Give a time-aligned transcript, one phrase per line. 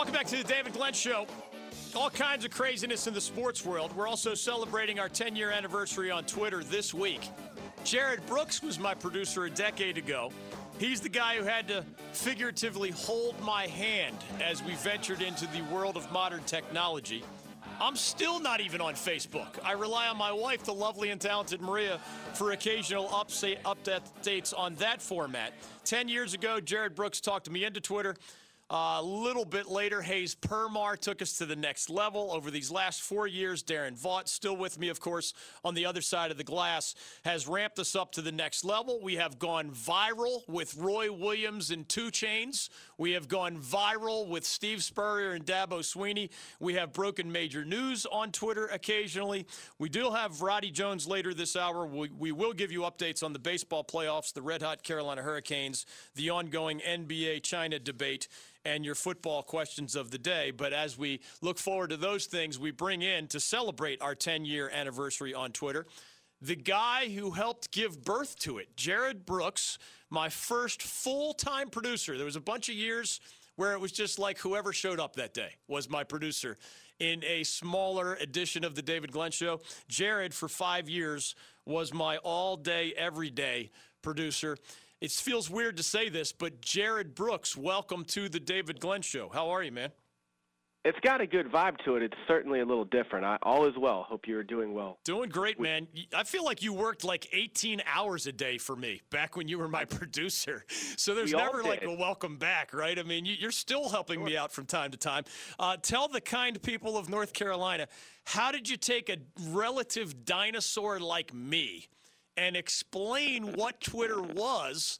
[0.00, 1.26] Welcome back to the David Glenn Show.
[1.94, 3.94] All kinds of craziness in the sports world.
[3.94, 7.20] We're also celebrating our 10 year anniversary on Twitter this week.
[7.84, 10.32] Jared Brooks was my producer a decade ago.
[10.78, 15.60] He's the guy who had to figuratively hold my hand as we ventured into the
[15.70, 17.22] world of modern technology.
[17.78, 19.58] I'm still not even on Facebook.
[19.62, 22.00] I rely on my wife, the lovely and talented Maria,
[22.32, 25.52] for occasional up say updates on that format.
[25.84, 28.16] Ten years ago, Jared Brooks talked me into Twitter.
[28.70, 32.30] Uh, a little bit later, Hayes Permar took us to the next level.
[32.30, 35.34] Over these last four years, Darren Vaught, still with me, of course,
[35.64, 36.94] on the other side of the glass,
[37.24, 39.00] has ramped us up to the next level.
[39.02, 42.68] We have gone viral with Roy Williams and 2 Chainz.
[42.96, 46.30] We have gone viral with Steve Spurrier and Dabo Swinney.
[46.60, 49.48] We have broken major news on Twitter occasionally.
[49.80, 51.86] We do have Roddy Jones later this hour.
[51.86, 55.86] We, we will give you updates on the baseball playoffs, the red hot Carolina Hurricanes,
[56.14, 58.28] the ongoing NBA China debate
[58.64, 60.50] and your football questions of the day.
[60.50, 64.44] But as we look forward to those things, we bring in to celebrate our 10
[64.44, 65.86] year anniversary on Twitter
[66.40, 72.16] the guy who helped give birth to it, Jared Brooks, my first full time producer.
[72.16, 73.20] There was a bunch of years
[73.56, 76.56] where it was just like whoever showed up that day was my producer
[76.98, 79.60] in a smaller edition of the David Glenn Show.
[79.88, 81.34] Jared, for five years,
[81.66, 83.70] was my all day, every day
[84.02, 84.56] producer.
[85.00, 89.30] It feels weird to say this, but Jared Brooks, welcome to the David Glenn Show.
[89.32, 89.92] How are you, man?
[90.84, 92.02] It's got a good vibe to it.
[92.02, 93.24] It's certainly a little different.
[93.24, 94.02] I, all is well.
[94.02, 94.98] Hope you're doing well.
[95.04, 95.86] Doing great, man.
[96.14, 99.58] I feel like you worked like 18 hours a day for me back when you
[99.58, 100.66] were my producer.
[100.96, 102.98] So there's never like a welcome back, right?
[102.98, 104.26] I mean, you're still helping sure.
[104.26, 105.24] me out from time to time.
[105.58, 107.88] Uh, tell the kind people of North Carolina,
[108.24, 109.16] how did you take a
[109.48, 111.88] relative dinosaur like me?
[112.36, 114.98] And explain what Twitter was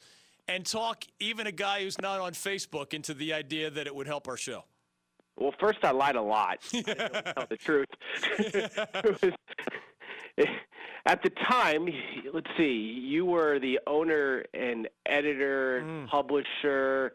[0.49, 4.07] and talk even a guy who's not on Facebook into the idea that it would
[4.07, 4.65] help our show?
[5.37, 6.59] Well, first I lied a lot.
[6.75, 7.87] I tell the truth.
[11.07, 11.89] at the time,
[12.33, 16.09] let's see, you were the owner and editor, mm.
[16.09, 17.15] publisher,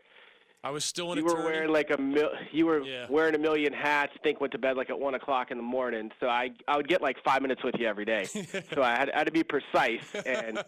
[0.66, 1.44] I was still an you attorney.
[1.44, 3.06] were wearing like a mil- you were yeah.
[3.08, 4.14] wearing a million hats.
[4.24, 6.10] Think went to bed like at one o'clock in the morning.
[6.20, 8.26] So I I would get like five minutes with you every day.
[8.74, 10.02] so I had, I had to be precise.
[10.26, 10.64] And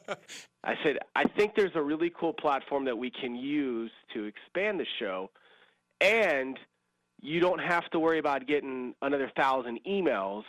[0.63, 4.79] I said I think there's a really cool platform that we can use to expand
[4.79, 5.31] the show,
[5.99, 6.59] and
[7.19, 10.43] you don't have to worry about getting another thousand emails.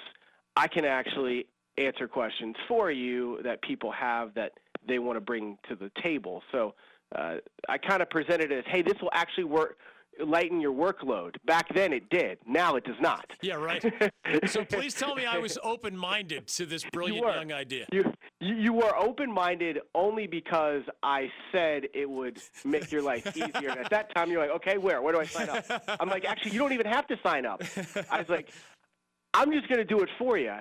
[0.57, 1.47] I can actually
[1.79, 4.53] answer questions for you that people have that
[4.87, 6.43] they want to bring to the table.
[6.53, 6.75] So
[7.15, 7.37] uh,
[7.69, 9.79] I kind of presented it as, hey, this will actually work
[10.25, 11.37] lighten your workload.
[11.45, 12.39] Back then it did.
[12.47, 13.25] Now it does not.
[13.43, 13.83] Yeah, right.
[14.47, 17.87] so please tell me I was open-minded to this brilliant you young idea.
[17.93, 23.71] You you were open-minded only because I said it would make your life easier.
[23.71, 25.03] And at that time you're like, "Okay, where?
[25.03, 25.65] Where do I sign up?"
[26.01, 27.63] I'm like, "Actually, you don't even have to sign up."
[28.11, 28.51] I was like,
[29.35, 30.55] "I'm just going to do it for you."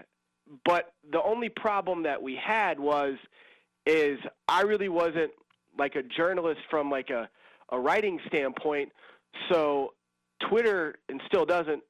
[0.65, 3.15] But the only problem that we had was
[3.85, 5.31] is I really wasn't
[5.77, 7.29] like a journalist from like a,
[7.71, 8.91] a writing standpoint.
[9.49, 9.93] So
[10.49, 11.83] Twitter and still doesn't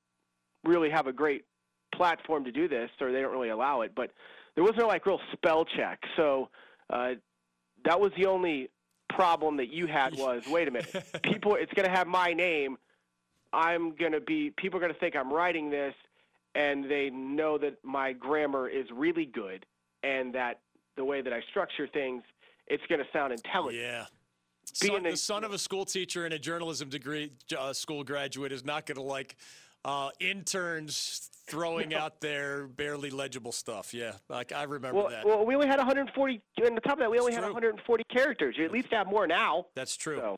[0.63, 1.45] really have a great
[1.93, 3.93] platform to do this, or they don't really allow it.
[3.95, 4.11] But
[4.55, 5.99] there was no like real spell check.
[6.15, 6.49] So
[6.89, 7.13] uh,
[7.85, 8.69] that was the only
[9.09, 12.77] problem that you had was wait a minute, people, it's going to have my name.
[13.53, 15.93] I'm going to be people are going to think I'm writing this,
[16.53, 19.65] and they know that my grammar is really good,
[20.03, 20.59] and that
[20.97, 22.23] the way that I structure things
[22.67, 23.83] it's going to sound intelligent.
[23.83, 24.05] Yeah.
[24.73, 28.65] Son, the son of a school teacher and a journalism degree uh, school graduate is
[28.65, 29.37] not going to like
[29.85, 33.93] uh, interns throwing out their barely legible stuff.
[33.93, 35.25] Yeah, like I remember well, that.
[35.25, 36.41] Well, we only had 140.
[36.65, 38.55] On the top of that, we only had 140 characters.
[38.57, 39.67] You at least have more now.
[39.75, 40.17] That's true.
[40.17, 40.35] So.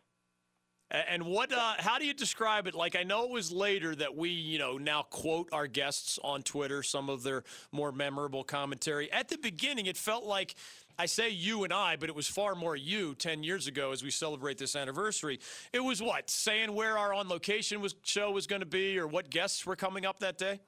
[0.91, 1.53] And what?
[1.53, 2.73] Uh, how do you describe it?
[2.73, 6.41] Like I know it was later that we, you know, now quote our guests on
[6.41, 9.11] Twitter, some of their more memorable commentary.
[9.11, 10.55] At the beginning, it felt like
[10.99, 14.03] I say you and I, but it was far more you 10 years ago as
[14.03, 15.39] we celebrate this anniversary.
[15.71, 16.29] It was what?
[16.29, 19.77] Saying where our on location was, show was going to be or what guests were
[19.77, 20.59] coming up that day?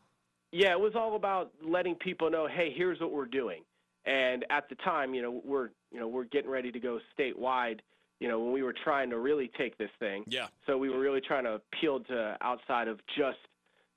[0.53, 3.63] Yeah, it was all about letting people know, hey, here's what we're doing.
[4.05, 7.79] And at the time, you know, we're you know we're getting ready to go statewide.
[8.19, 10.23] You know, when we were trying to really take this thing.
[10.27, 10.47] Yeah.
[10.65, 13.38] So we were really trying to appeal to outside of just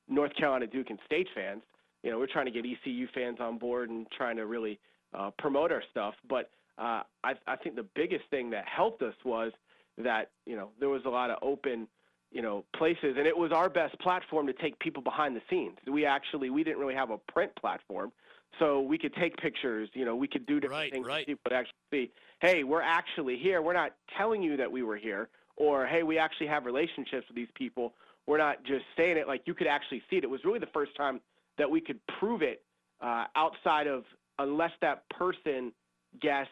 [0.07, 1.63] North Carolina Duke and state fans.
[2.03, 4.79] You know, we're trying to get ECU fans on board and trying to really
[5.15, 6.15] uh, promote our stuff.
[6.29, 9.53] But uh, I, I think the biggest thing that helped us was
[9.99, 11.87] that you know there was a lot of open
[12.33, 15.77] you know places, and it was our best platform to take people behind the scenes.
[15.91, 18.13] We actually we didn't really have a print platform,
[18.59, 19.89] so we could take pictures.
[19.95, 21.07] You know, we could do different right, things.
[21.07, 21.27] Right.
[21.27, 22.11] People would actually see,
[22.41, 23.63] hey, we're actually here.
[23.63, 27.37] We're not telling you that we were here, or hey, we actually have relationships with
[27.37, 27.95] these people,
[28.27, 29.29] we're not just saying it.
[29.29, 30.25] Like you could actually see it.
[30.25, 31.21] It was really the first time
[31.59, 32.63] that we could prove it
[33.01, 34.05] uh, outside of
[34.39, 35.73] unless that person,
[36.21, 36.51] guest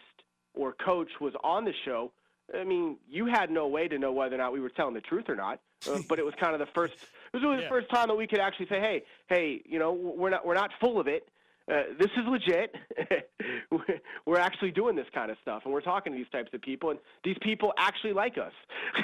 [0.54, 2.12] or coach was on the show.
[2.58, 5.00] I mean, you had no way to know whether or not we were telling the
[5.00, 5.60] truth or not.
[5.88, 6.94] Uh, but it was kind of the first.
[6.94, 7.00] It
[7.34, 7.62] was really Yeah.
[7.62, 10.54] the first time that we could actually say, "Hey, hey, you know, we're not we're
[10.54, 11.28] not full of it.
[11.70, 12.74] Uh, this is legit.
[14.26, 16.90] We're- actually doing this kind of stuff, and we're talking to these types of people,
[16.90, 18.52] and these people actually like us."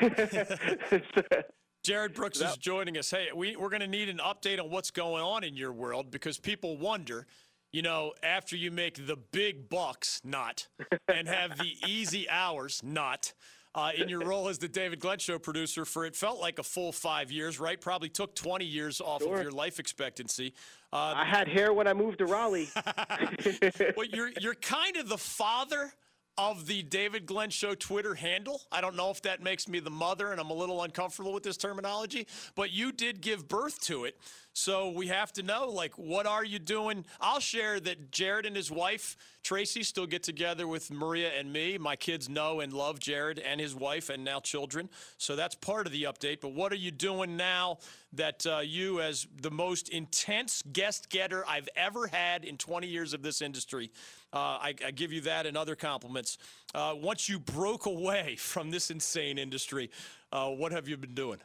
[1.84, 3.10] Jared Brooks is joining us.
[3.10, 6.10] Hey, we, we're going to need an update on what's going on in your world
[6.10, 7.26] because people wonder,
[7.72, 10.66] you know, after you make the big bucks, not,
[11.06, 13.32] and have the easy hours, not,
[13.74, 16.62] uh, in your role as the David Glenn Show producer for it felt like a
[16.62, 17.80] full five years, right?
[17.80, 19.36] Probably took 20 years off Sure.
[19.36, 20.54] of your life expectancy.
[20.92, 22.70] Uh, I had hair when I moved to Raleigh.
[23.96, 25.92] well, you're you're kind of the father
[26.38, 28.62] of the David Glenn Show Twitter handle.
[28.70, 31.42] I don't know if that makes me the mother, and I'm a little uncomfortable with
[31.42, 34.16] this terminology, but you did give birth to it.
[34.52, 37.04] So we have to know, like, what are you doing?
[37.20, 41.78] I'll share that Jared and his wife, Tracy, still get together with Maria and me.
[41.78, 44.88] My kids know and love Jared and his wife and now children.
[45.16, 46.40] So that's part of the update.
[46.40, 47.78] But what are you doing now
[48.12, 53.12] that uh, you, as the most intense guest getter I've ever had in 20 years
[53.12, 53.92] of this industry,
[54.32, 56.38] uh, I, I give you that and other compliments.
[56.74, 59.90] Uh, once you broke away from this insane industry,
[60.32, 61.38] uh, what have you been doing?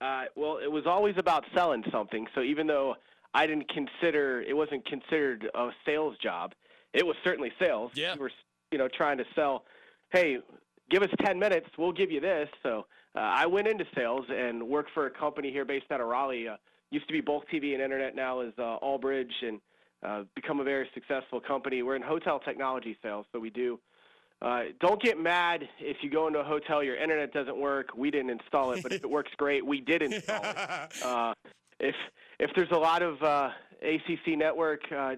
[0.00, 2.26] Uh, well, it was always about selling something.
[2.34, 2.96] So even though
[3.32, 6.52] I didn't consider it wasn't considered a sales job,
[6.92, 7.92] it was certainly sales.
[7.94, 8.14] Yeah.
[8.14, 8.30] We were,
[8.70, 9.64] you know, trying to sell.
[10.10, 10.38] Hey,
[10.90, 12.48] give us 10 minutes, we'll give you this.
[12.62, 12.86] So
[13.16, 16.48] uh, I went into sales and worked for a company here based out of Raleigh.
[16.48, 16.56] Uh,
[16.90, 18.14] used to be both TV and internet.
[18.14, 19.60] Now is uh, Allbridge and
[20.04, 21.82] uh, become a very successful company.
[21.82, 23.78] We're in hotel technology sales, so we do.
[24.42, 27.88] Uh, don't get mad if you go into a hotel, your internet doesn't work.
[27.96, 31.02] We didn't install it, but if it works great, we did install it.
[31.02, 31.32] Uh,
[31.80, 31.94] if
[32.38, 33.50] if there's a lot of uh,
[33.82, 35.14] ACC network uh,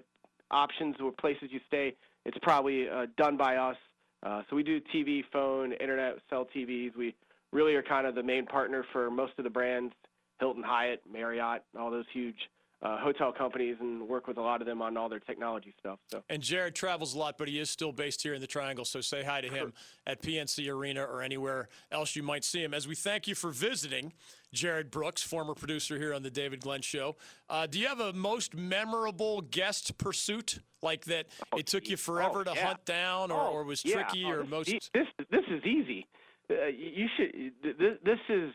[0.51, 1.95] options or places you stay,
[2.25, 3.77] it's probably uh, done by us.
[4.23, 6.97] Uh, so we do TV, phone, internet, sell TVs.
[6.97, 7.15] We
[7.53, 9.93] really are kind of the main partner for most of the brands,
[10.41, 12.37] Hilton, Hyatt, Marriott, all those huge
[12.83, 15.99] uh, hotel companies, and work with a lot of them on all their technology stuff.
[16.11, 16.23] So.
[16.29, 18.85] And Jared travels a lot, but he is still based here in the Triangle.
[18.85, 19.73] So say hi to him
[20.07, 22.75] at PNC Arena or anywhere else you might see him.
[22.75, 24.13] As we thank you for visiting,
[24.53, 27.17] Jared Brooks, former producer here on the David Glenn Show.
[27.49, 31.27] Uh, do you have a most memorable guest pursuit like that?
[31.57, 32.67] It took you forever Oh, to yeah.
[32.67, 34.69] hunt down, or, Oh, or was tricky, Oh, or this, most.
[34.69, 36.07] e- This this is easy.
[36.51, 37.53] Uh, you should.
[38.05, 38.53] This is.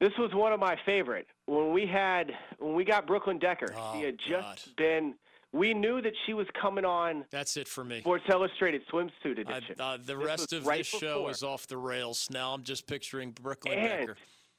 [0.00, 1.26] This was one of my favorite.
[1.46, 4.76] When we had when we got Brooklyn Decker, Oh, she had just God.
[4.76, 5.14] been.
[5.52, 8.00] We knew that she was coming on That's it for me.
[8.00, 9.76] Sports Illustrated swimsuit I, edition.
[9.78, 12.28] uh, the This rest of right this show is off the rails.
[12.30, 14.16] Now I'm just picturing Brooklyn and Decker.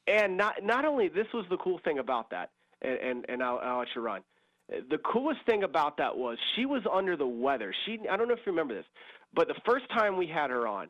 [0.08, 3.60] and not not only this was the cool thing about that, and and, and I'll,
[3.62, 4.22] I'll let you run.
[4.70, 7.74] The coolest thing about that was she was under the weather.
[7.86, 8.86] She I don't know if you remember this,
[9.34, 10.88] but the first time we had her on,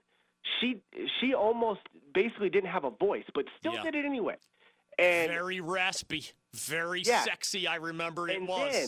[0.60, 0.78] she
[1.20, 1.82] she almost
[2.14, 3.84] basically didn't have a voice, but still Yeah.
[3.84, 4.36] did it anyway.
[4.98, 7.24] And Very raspy, very Yeah.
[7.24, 7.68] sexy.
[7.68, 8.72] I remember it and was.
[8.72, 8.88] then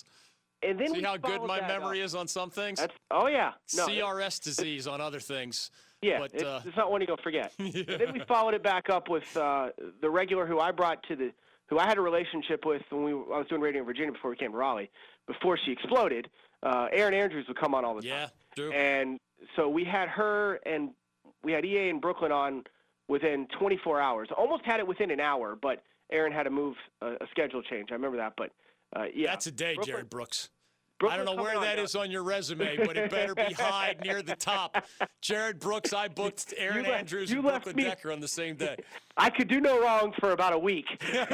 [0.64, 2.06] and then See we how good my memory up.
[2.06, 2.80] is on some things?
[2.80, 5.70] That's oh yeah no CRS disease on other things.
[6.02, 7.52] Yeah, But, it's, uh, it's not one you'll forget.
[7.60, 7.98] Yeah.
[7.98, 11.32] Then we followed it back up with uh, the regular who I brought to the,
[11.70, 14.30] who I had a relationship with when we I was doing radio in Virginia before
[14.30, 14.92] we came to Raleigh.
[15.26, 16.30] Before she exploded,
[16.62, 18.30] uh, Erin Andrews would come on all the time.
[18.58, 18.70] Yeah.
[18.76, 19.20] And
[19.56, 20.92] so we had her and
[21.48, 22.66] we had EA in Brooklyn on
[23.08, 24.28] within 24 hours.
[24.38, 27.88] Almost had it within an hour, but Erin had to move a, a schedule change.
[27.90, 28.52] I remember that, but
[28.94, 30.50] uh, yeah, That's a day, Brooklyn- Jared Brooks.
[31.06, 33.96] I don't know where on that is on your resume, but it better be high
[34.04, 34.86] near the top.
[35.22, 38.76] Jared Brooks, I booked Erin left- Andrews and Brooklyn me- Decker on the same day.
[39.18, 40.86] I could do no wrong for about a week.
[41.02, 41.32] and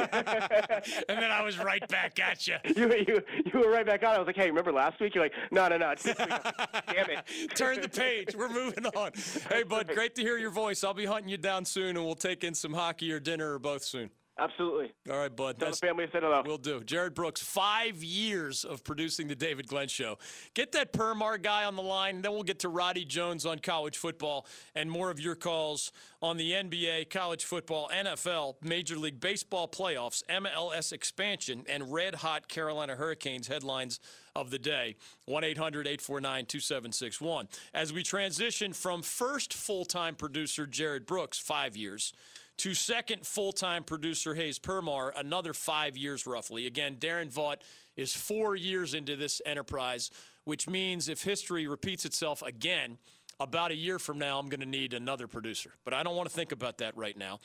[1.08, 2.56] then I was right back at you.
[2.76, 3.20] you, you,
[3.52, 4.14] you were right back on.
[4.14, 5.14] I was like, hey, remember last week?
[5.14, 5.94] You're like, no, no, no.
[6.04, 7.54] Damn it.
[7.54, 8.34] Turn the page.
[8.34, 9.12] We're moving on.
[9.50, 10.82] Hey, bud, great to hear your voice.
[10.82, 13.58] I'll be hunting you down soon, and we'll take in some hockey or dinner or
[13.58, 14.10] both soon.
[14.36, 14.92] Absolutely.
[15.08, 15.58] All right, bud.
[15.58, 16.42] Tell That's the family I said hello.
[16.44, 16.82] Will do.
[16.82, 20.18] Jared Brooks, five years of producing the David Glenn Show.
[20.54, 23.96] Get that Permar guy on the line, then we'll get to Roddy Jones on college
[23.96, 29.68] football and more of your calls on the NBA, college football, NFL, Major League Baseball
[29.68, 34.00] playoffs, MLS expansion, and red hot Carolina Hurricanes headlines
[34.34, 34.96] of the day.
[35.26, 37.48] 1 800 849 2761.
[37.72, 42.12] As we transition from first full time producer Jared Brooks, five years,
[42.58, 46.66] to second full-time producer Hayes Permar, another five years roughly.
[46.66, 47.62] Again, Darren Vaught
[47.96, 50.10] is four years into this enterprise,
[50.44, 52.98] which means if history repeats itself again,
[53.40, 55.72] about a year from now, I'm going to need another producer.
[55.84, 57.40] But I don't want to think about that right now.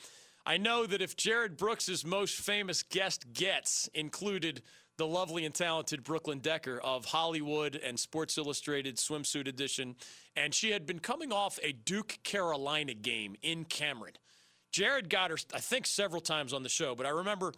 [0.46, 4.62] I know that if Jared Brooks's most famous guest gets included
[4.96, 9.96] the lovely and talented Brooklyn Decker of Hollywood and Sports Illustrated Swimsuit Edition,
[10.36, 14.12] and she had been coming off a Duke Carolina game in Cameron.
[14.72, 17.52] Jared got her, I think, several times on the show, but I remember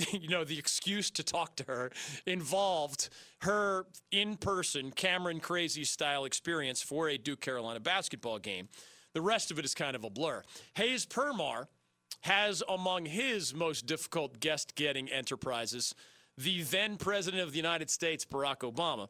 [0.12, 1.90] you know, the excuse to talk to her
[2.26, 3.08] involved
[3.42, 8.68] her in person Cameron Crazy style experience for a Duke Carolina basketball game.
[9.12, 10.42] The rest of it is kind of a blur.
[10.74, 11.66] Hayes Permar
[12.22, 15.94] has among his most difficult guest getting enterprises
[16.36, 19.08] the then president of the United States, Barack Obama.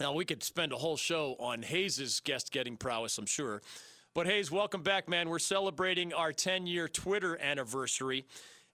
[0.00, 3.62] Now, we could spend a whole show on Hayes's guest getting prowess, I'm sure.
[4.18, 5.28] But Hayes, welcome back, man.
[5.28, 8.26] We're celebrating our 10 year Twitter anniversary.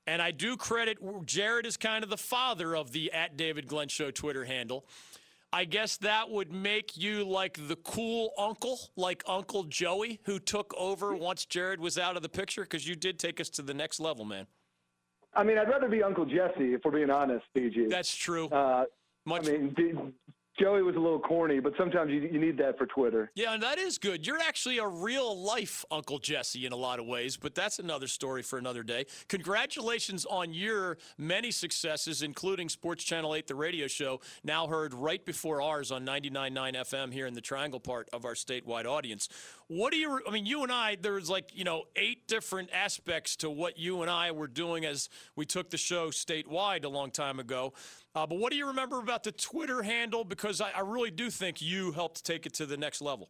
[0.06, 0.96] And I do credit
[1.26, 4.86] Jared is kind of the father of the at David Glenn Show Twitter handle.
[5.52, 10.72] I guess that would make you like the cool uncle, like Uncle Joey, who took
[10.78, 13.74] over once Jared was out of the picture, because you did take us to the
[13.74, 14.46] next level, man.
[15.34, 17.90] I mean, I'd rather be Uncle Jesse, if we're being honest, DG.
[17.90, 18.48] That's true.
[18.48, 18.86] Uh,
[19.26, 20.14] Much- I mean,
[20.58, 23.32] Joey was a little corny, but sometimes you, you need that for Twitter.
[23.34, 24.24] Yeah, and that is good.
[24.24, 28.06] You're actually a real life Uncle Jesse in a lot of ways, but that's another
[28.06, 29.06] story for another day.
[29.28, 35.24] Congratulations on your many successes, including Sports Channel 8, the radio show, now heard right
[35.24, 39.28] before ours on 99.9 FM here in the Triangle part of our statewide audience.
[39.66, 43.34] What do you, I mean, you and I, there's like, you know, eight different aspects
[43.36, 47.10] to what you and I were doing as we took the show statewide a long
[47.10, 47.72] time ago.
[48.14, 50.24] Uh, but what do you remember about the Twitter handle?
[50.24, 53.28] Because I, I really do think you helped take it to the next level.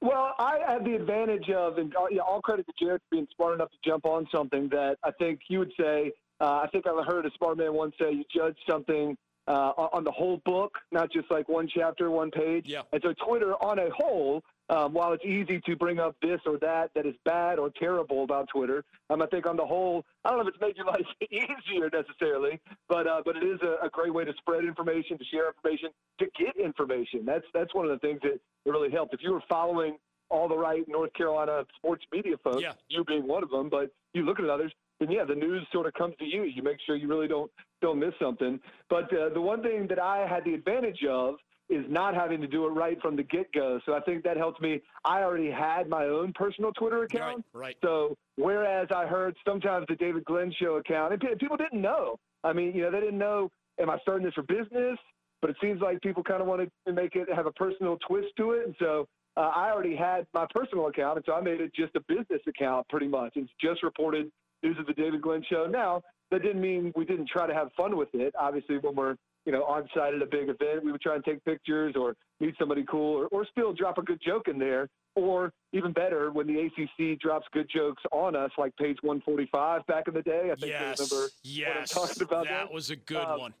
[0.00, 3.54] Well, I had the advantage of, and all, all credit to Jared for being smart
[3.54, 6.12] enough to jump on something that I think you would say.
[6.40, 9.16] Uh, I think I heard a smart man once say, "You judge something
[9.48, 12.82] uh, on the whole book, not just like one chapter, one page." Yeah.
[12.92, 16.58] And so Twitter, on a whole, um, while it's easy to bring up this or
[16.58, 20.30] that that is bad or terrible about Twitter, um, I think on the whole, I
[20.30, 23.86] don't know if it's made your life easier necessarily, but uh, but it is a,
[23.86, 27.24] a, great way to spread information, to share information, to get information.
[27.24, 29.14] That's that's one of the things that it really helped.
[29.14, 29.96] If you were following
[30.28, 32.72] all the right North Carolina sports media folks, yeah.
[32.88, 35.86] you being one of them, but you look at others, then yeah, the news sort
[35.86, 36.42] of comes to you.
[36.42, 37.50] You make sure you really don't
[37.82, 38.58] don't miss something.
[38.88, 41.36] But uh, the one thing that I had the advantage of
[41.68, 43.80] is not having to do it right from the get go.
[43.84, 44.80] So I think that helps me.
[45.04, 47.44] I already had my own personal Twitter account.
[47.52, 47.76] Right, right.
[47.82, 52.18] So whereas I heard sometimes the David Glenn show account, and people didn't know.
[52.44, 54.98] I mean, you know, they didn't know, am I starting this for business?
[55.40, 58.28] But it seems like people kind of wanted to make it have a personal twist
[58.38, 58.66] to it.
[58.66, 59.06] And so
[59.36, 61.18] uh, I already had my personal account.
[61.18, 63.32] And so I made it just a business account pretty much.
[63.36, 64.30] It's just reported
[64.62, 65.66] news of the David Glenn show.
[65.66, 68.34] Now, that didn't mean we didn't try to have fun with it.
[68.38, 71.24] Obviously, when we're you know, on site at a big event, we would try and
[71.24, 74.88] take pictures or meet somebody cool or, or still drop a good joke in there.
[75.14, 80.08] Or even better, when the ACC drops good jokes on us, like page 145 back
[80.08, 80.50] in the day.
[80.52, 82.44] I think yes, remember yes, what I'm talking about.
[82.48, 83.54] That was a good um, one.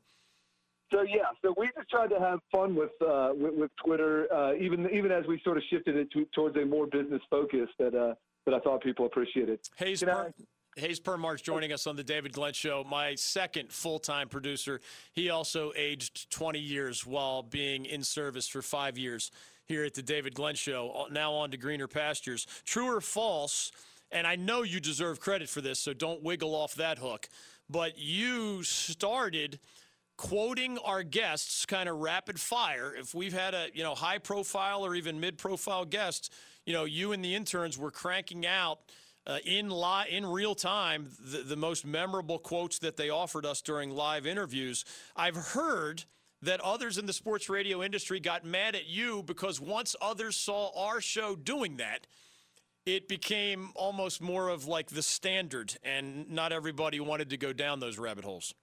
[0.92, 4.52] So yeah, so we just tried to have fun with uh, with, with, Twitter, uh,
[4.54, 7.94] even even as we sort of shifted it to, towards a more business focus that
[7.94, 8.14] uh,
[8.44, 9.58] that I thought people appreciated.
[9.78, 10.34] Hayes, per-
[10.78, 14.82] Hayes Permar joining us on the David Glenn Show, my second full time producer.
[15.14, 19.30] He also aged 20 years while being in service for five years
[19.64, 22.46] here at the David Glenn Show, now on to greener pastures.
[22.66, 23.72] True or false,
[24.12, 27.26] and I know you deserve credit for this, so don't wiggle off that hook,
[27.70, 29.58] but you started
[30.18, 32.94] quoting our guests kind of rapid fire.
[32.94, 36.30] If we've had a you know high profile or even mid profile guest,
[36.66, 38.80] you know you and the interns were cranking out
[39.26, 43.60] uh, in li- in real time the, the most memorable quotes that they offered us
[43.60, 44.84] during live interviews.
[45.16, 46.04] I've heard
[46.42, 50.70] that others in the sports radio industry got mad at you because once others saw
[50.88, 52.06] our show doing that,
[52.84, 57.80] it became almost more of like the standard, and not everybody wanted to go down
[57.80, 58.54] those rabbit holes.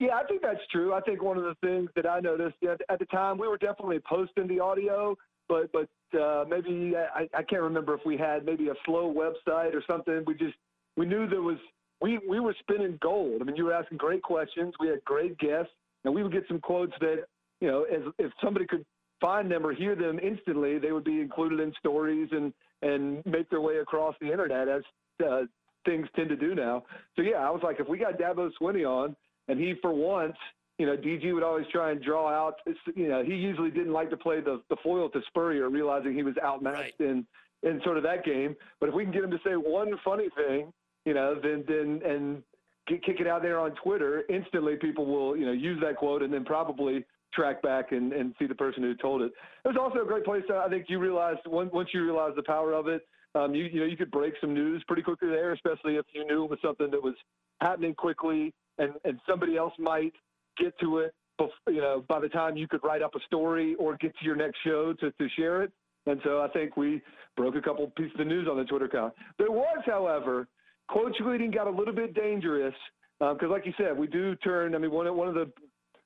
[0.00, 0.94] Yeah, I think that's true.
[0.94, 3.98] I think one of the things that I noticed at the time, we were definitely
[4.08, 5.16] posting the audio,
[5.48, 9.74] but but uh, maybe I, I can't remember if we had maybe a slow website
[9.74, 10.24] or something.
[10.26, 10.54] We just
[10.96, 11.58] we knew there was
[12.00, 13.40] we we were spinning gold.
[13.40, 14.74] I mean, you were asking great questions.
[14.80, 15.72] We had great guests,
[16.04, 17.24] and we would get some quotes that
[17.60, 18.84] you know, as if somebody could
[19.20, 23.50] find them or hear them instantly, they would be included in stories and and make
[23.50, 24.82] their way across the internet as
[25.26, 25.40] uh,
[25.84, 26.84] things tend to do now.
[27.16, 29.16] So yeah, I was like, if we got Dabo Swinney on,
[29.48, 30.36] and he for once
[30.78, 32.60] you know, DG would always try and draw out.
[32.94, 36.22] You know, he usually didn't like to play the, the foil to Spurrier, realizing he
[36.22, 37.08] was outmatched right.
[37.08, 37.26] in
[37.64, 38.54] in sort of that game.
[38.78, 40.72] But if we can get him to say one funny thing,
[41.04, 42.42] you know, then then and
[42.86, 46.22] get, kick it out there on Twitter, instantly people will you know use that quote
[46.22, 47.04] and then probably
[47.34, 49.32] track back and, and see the person who told it.
[49.64, 50.44] It was also a great place.
[50.48, 53.02] To, I think you realized once you realized the power of it.
[53.34, 56.26] Um, you, you know, you could break some news pretty quickly there, especially if you
[56.26, 57.14] knew it was something that was
[57.60, 60.14] happening quickly, and and somebody else might
[60.58, 61.14] get to it.
[61.36, 64.24] Before, you know, by the time you could write up a story or get to
[64.24, 65.72] your next show to, to share it.
[66.06, 67.02] And so I think we
[67.36, 69.14] broke a couple pieces of news on the Twitter account.
[69.38, 70.48] There was, however,
[70.88, 72.74] quote tweeting got a little bit dangerous
[73.20, 74.74] because, um, like you said, we do turn.
[74.74, 75.50] I mean, one of one of the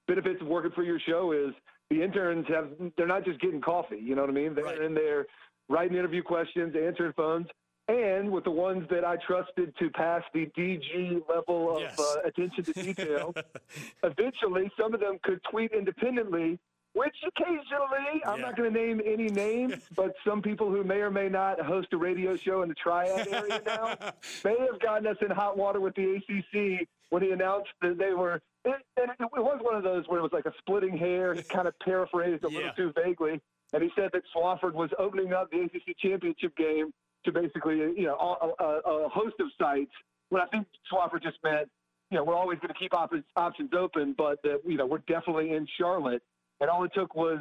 [0.09, 1.55] benefits of working for your show is
[1.91, 4.01] the interns have they're not just getting coffee.
[4.03, 4.55] You know what I mean?
[4.55, 4.83] They're right.
[4.83, 5.27] in there
[5.69, 7.47] writing interview questions, answering phones.
[7.89, 11.99] And with the ones that I trusted to pass the DG level of Yes.
[11.99, 13.35] uh, attention to detail,
[14.05, 16.59] eventually some of them could tweet independently,
[16.95, 21.11] which occasionally, I'm not going to name any names, but some people who may or
[21.11, 23.97] may not host a radio show in the Triad area now
[24.45, 28.13] may have gotten us in hot water with the ACC when he announced that they
[28.15, 28.41] were.
[28.65, 31.35] It, and it, it was one of those where it was like a splitting hair.
[31.35, 32.57] He kind of paraphrased a Yeah.
[32.59, 33.41] little too vaguely,
[33.73, 36.93] and he said that Swofford was opening up the ACC championship game
[37.25, 39.93] to basically, you know, a, a, a host of sites.
[40.31, 41.69] When I think Swofford just meant,
[42.11, 44.99] you know, we're always going to keep op- options open, but that you know we're
[44.99, 46.23] definitely in Charlotte.
[46.61, 47.39] And all it took was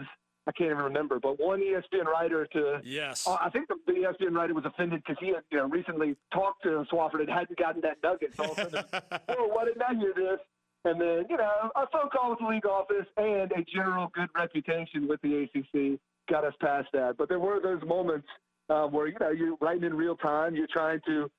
[0.48, 3.28] I can't even remember, but one ESPN writer to yes.
[3.28, 6.16] uh, I think the, the ESPN writer was offended because he had you know recently
[6.34, 8.36] talked to Swofford and hadn't gotten that nugget.
[8.36, 10.40] So all of a oh, why didn't I hear this?
[10.84, 14.30] And then you know a phone call with the league office and a general good
[14.36, 17.18] reputation with the ACC got us past that.
[17.18, 18.28] But there were those moments
[18.72, 21.30] uh, where you know you're writing in real time, you're trying to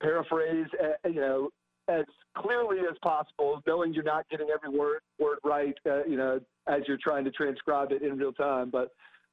[0.00, 1.50] paraphrase, uh, you know,
[1.88, 2.04] as
[2.36, 6.82] clearly as possible, knowing you're not getting every word word right, uh, you know, as
[6.86, 8.70] you're trying to transcribe it in real time.
[8.70, 8.88] But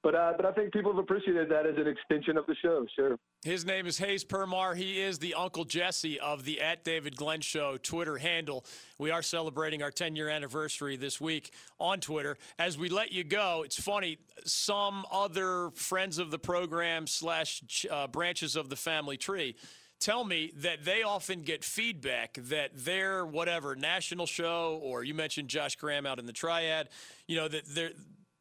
[0.06, 2.86] but uh, but I think people have appreciated that as an extension of the show.
[2.96, 3.18] Sure.
[3.44, 4.76] His name is Hayes Permar.
[4.76, 8.66] He is the Uncle Jesse of the at David Glenn Show Twitter handle.
[9.00, 12.38] We are celebrating our 10 year anniversary this week on Twitter.
[12.60, 18.06] As we let you go, it's funny, some other friends of the program slash uh,
[18.06, 19.56] branches of the family tree
[20.00, 25.48] tell me that they often get feedback that their whatever national show or you mentioned
[25.48, 26.90] Josh Graham out in the triad,
[27.28, 27.92] you know, that they're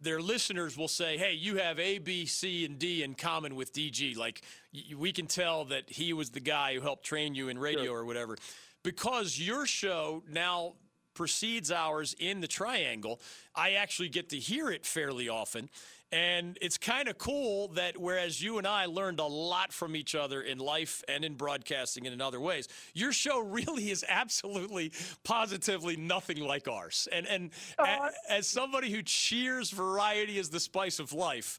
[0.04, 3.72] their listeners will say, "Hey, you have A, B, C, and D in common with
[3.72, 4.16] DG.
[4.16, 7.58] Like y- we can tell that he was the guy who helped train you in
[7.58, 8.36] radio or whatever."
[8.82, 10.74] Because your show now
[11.14, 13.20] precedes ours in the triangle,
[13.54, 15.68] I actually get to hear it fairly often.
[16.12, 20.14] And it's kind of cool that whereas you and I learned a lot from each
[20.14, 24.92] other in life and in broadcasting and in other ways, your show really is absolutely,
[25.24, 27.08] positively nothing like ours.
[27.10, 31.58] And and a- as somebody who cheers variety as the spice of life,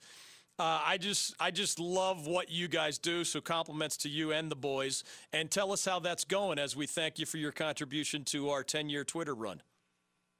[0.58, 3.24] uh, I just I just love what you guys do.
[3.24, 6.88] So compliments to you and the boys, and tell us how that's going as we
[6.88, 9.62] thank you for your contribution to our 10-year Twitter run.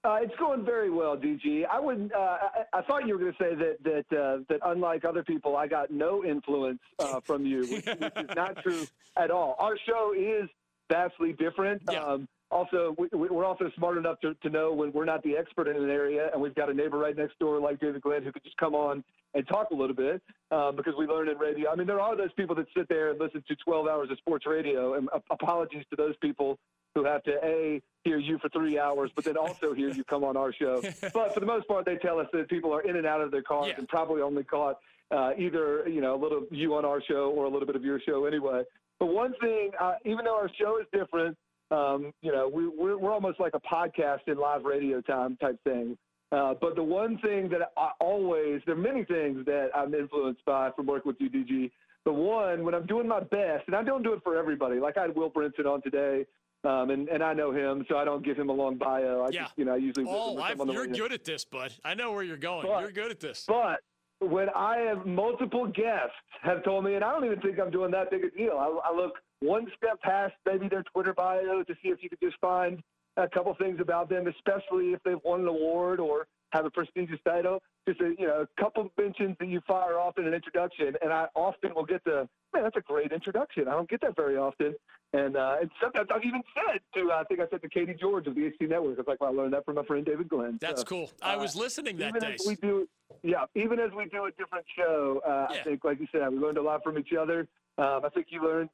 [0.06, 1.66] Uh, it's going very well, DG.
[1.66, 2.12] I would.
[2.16, 5.24] Uh, I, I thought you were going to say that that uh, that unlike other
[5.24, 8.86] people, I got no influence uh, from you, which, which is not true
[9.18, 9.56] at all.
[9.58, 10.48] Our show is
[10.90, 11.82] vastly different.
[11.92, 12.04] Yeah.
[12.04, 15.36] Um, also, we, we- we're also smart enough to, to know when we're not the
[15.36, 18.24] expert in an area, and we've got a neighbor right next door like David Glenn
[18.24, 19.04] who could just come on
[19.34, 21.72] and talk a little bit um, because we learn in radio.
[21.72, 24.18] I mean, there are those people that sit there and listen to 12 hours of
[24.20, 26.58] sports radio, and uh, apologies to those people
[26.94, 30.24] who have to a hear you for three hours, but then also hear you come
[30.24, 30.82] on our show.
[31.14, 33.32] But for the most part, they tell us that people are in and out of
[33.32, 33.76] their cars Yeah.
[33.80, 34.78] and probably only caught
[35.12, 37.84] uh, either you know a little you on our show or a little bit of
[37.84, 38.64] your show anyway.
[39.00, 41.38] But one thing, uh, even though our show is different,
[41.72, 45.58] um, you know, we, we're, we're almost like a podcast in live radio time type
[45.64, 45.98] thing.
[46.32, 50.44] Uh, but the one thing that I always, there are many things that I'm influenced
[50.46, 51.72] by from working with UDG.
[52.04, 54.98] The one, when I'm doing my best, and I don't do it for everybody, like
[54.98, 56.26] I had Will Brinson on today,
[56.64, 59.22] um, and, and I know him, so I don't give him a long bio.
[59.22, 59.44] I Yeah.
[59.44, 60.06] just, you know, I usually.
[60.10, 61.74] Oh, I've, on the you're good at this, bud.
[61.84, 62.68] I know where you're going.
[62.68, 63.46] But- you're good at this.
[63.48, 63.82] But
[64.20, 67.92] when I have multiple guests have told me, and I don't even think I'm doing
[67.92, 68.54] that big a deal.
[68.58, 72.20] I, I look one step past maybe their Twitter bio to see if you could
[72.22, 72.82] just find
[73.18, 77.20] a couple things about them, especially if they've won an award or have a prestigious
[77.26, 77.62] title.
[77.88, 81.14] Just a you know, a couple mentions that you fire off in an introduction, and
[81.14, 82.64] I often will get the man.
[82.64, 83.68] That's a great introduction.
[83.68, 84.74] I don't get that very often.
[85.14, 87.96] And uh, and sometimes I've even said to uh, I think I said to Katie
[88.00, 88.98] George of the ACC Network.
[89.00, 90.58] It's like well, I learned that from my friend David Glenn.
[90.60, 91.12] That's So, cool.
[91.22, 92.38] I uh, was listening that day.
[92.48, 92.88] we do,
[93.24, 95.60] yeah, even as we do a different show, uh, Yeah.
[95.60, 97.48] I think, like you said, we learned a lot from each other.
[97.78, 98.70] Um, I think you learned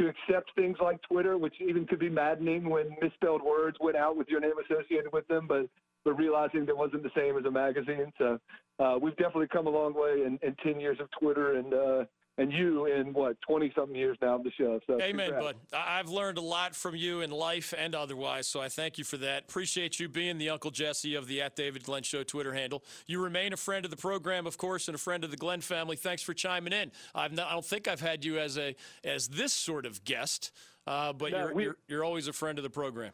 [0.00, 4.16] to accept things like Twitter, which even could be maddening when misspelled words went out
[4.16, 5.66] with your name associated with them, but
[6.02, 8.10] but realizing that wasn't the same as a magazine.
[8.16, 8.38] So
[8.78, 12.04] uh, we've definitely come a long way in, in ten years of Twitter, and uh,
[12.38, 14.80] and you in what twenty something years now of the show.
[14.86, 15.58] So Amen, congrats.
[15.72, 15.78] bud.
[15.78, 19.16] I've learned a lot from you in life and otherwise, so I thank you for
[19.18, 19.44] that.
[19.44, 22.82] Appreciate you being the Uncle Jesse of the at David Glenn Show Twitter handle.
[23.06, 25.60] You remain a friend of the program, of course, and a friend of the Glenn
[25.60, 25.96] family.
[25.96, 26.92] Thanks for chiming in.
[27.14, 30.52] I've not, I don't think I've had you as a as this sort of guest,
[30.86, 33.12] uh, but No, you're, we- you're you're always a friend of the program.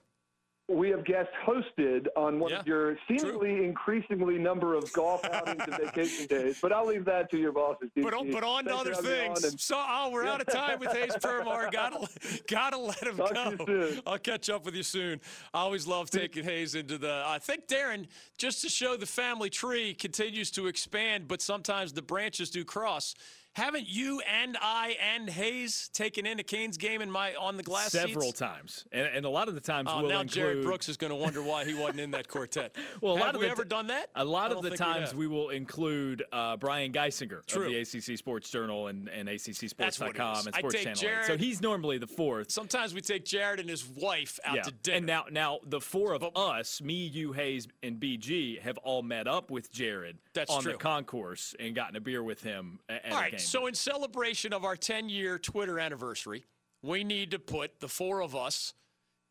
[0.68, 5.62] We have guest hosted on one Yeah, of your seemingly increasingly number of golf outings
[5.64, 7.88] and vacation days, but I'll leave that to your bosses.
[7.94, 8.32] But on, DC.
[8.32, 9.44] but on to other things.
[9.44, 11.70] and So, oh, we're out of time with Hayes Permar.
[11.72, 12.08] Gotta,
[12.48, 13.32] gotta let him Talk
[13.64, 13.92] go.
[14.06, 15.20] I'll catch up with you soon.
[15.54, 17.22] I always love taking Hayes into the.
[17.24, 22.02] I think Darren, just to show the family tree continues to expand, but sometimes the
[22.02, 23.14] branches do cross.
[23.56, 27.62] Haven't you and I and Hayes taken in a Canes game in my on the
[27.62, 28.38] glass several seats?
[28.38, 30.34] times, and, and a lot of the times Oh, we'll now include.
[30.34, 32.76] Jared Brooks is going to wonder why he wasn't in that quartet.
[33.00, 34.10] Well, a have lot of we the ever done that?
[34.14, 37.66] A lot of the think we times we, will include uh, Brian Geisinger True.
[37.66, 40.94] of the ACC Sports Journal and, and ACCSports.com and Sports Channel.
[40.94, 42.50] Jared- So he's normally the fourth.
[42.50, 44.62] Sometimes we take Jared and his wife out yeah.
[44.62, 44.96] to dinner.
[44.98, 49.26] And now, now the four of us, me, you, Hayes, and BG, have all met
[49.26, 50.72] up with Jared That's on true.
[50.72, 53.38] the concourse and gotten a beer with him at All a game.
[53.46, 56.44] So in celebration of our 10 year Twitter anniversary,
[56.82, 58.74] we need to put the four of us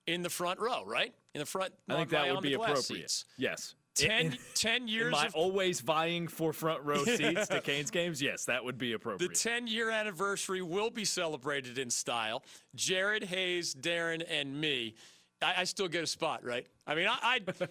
[0.08, 1.14] in the front row, right?
[1.34, 1.74] In the front.
[1.90, 2.84] I think that would be appropriate.
[2.84, 3.26] seats.
[3.38, 3.76] Yes.
[3.96, 7.92] 10, In- 10 in years my of always vying for front row seats to Canes
[7.92, 9.30] games, yes, that would be appropriate.
[9.30, 12.44] the 10 year anniversary will be celebrated in style.
[12.76, 14.96] Jared Hayes, Darren, and me.
[15.42, 16.66] I, I still get a spot, right?
[16.88, 17.40] I mean, I.
[17.60, 17.68] I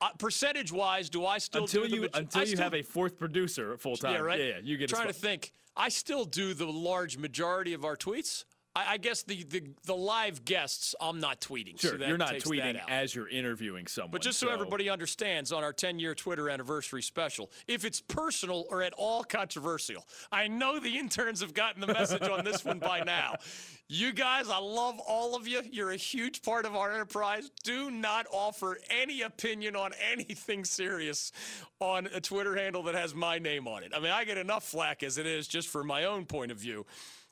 [0.00, 2.82] uh, percentage wise, do I still until do you until I you still- have a
[2.82, 4.14] fourth producer full time.
[4.14, 4.40] Yeah, right.
[4.40, 5.52] Yeah, you get trying to think.
[5.76, 8.44] I still do the large majority of our tweets.
[8.76, 11.80] I, I guess the, the the live guests I'm not tweeting.
[11.80, 14.10] so Sure, that you're not tweeting as you're interviewing someone.
[14.10, 18.66] But just so, everybody understands, on our 10 year Twitter anniversary special, if it's personal
[18.68, 22.78] or at all controversial, I know the interns have gotten the message on this one
[22.78, 23.36] by now.
[23.88, 25.62] You guys, I love all of you.
[25.70, 27.52] You're a huge part of our enterprise.
[27.62, 31.30] Do not offer any opinion on anything serious
[31.78, 33.92] on a Twitter handle that has my name on it.
[33.94, 36.58] I mean, I get enough flack as it is just for my own point of
[36.58, 36.84] view.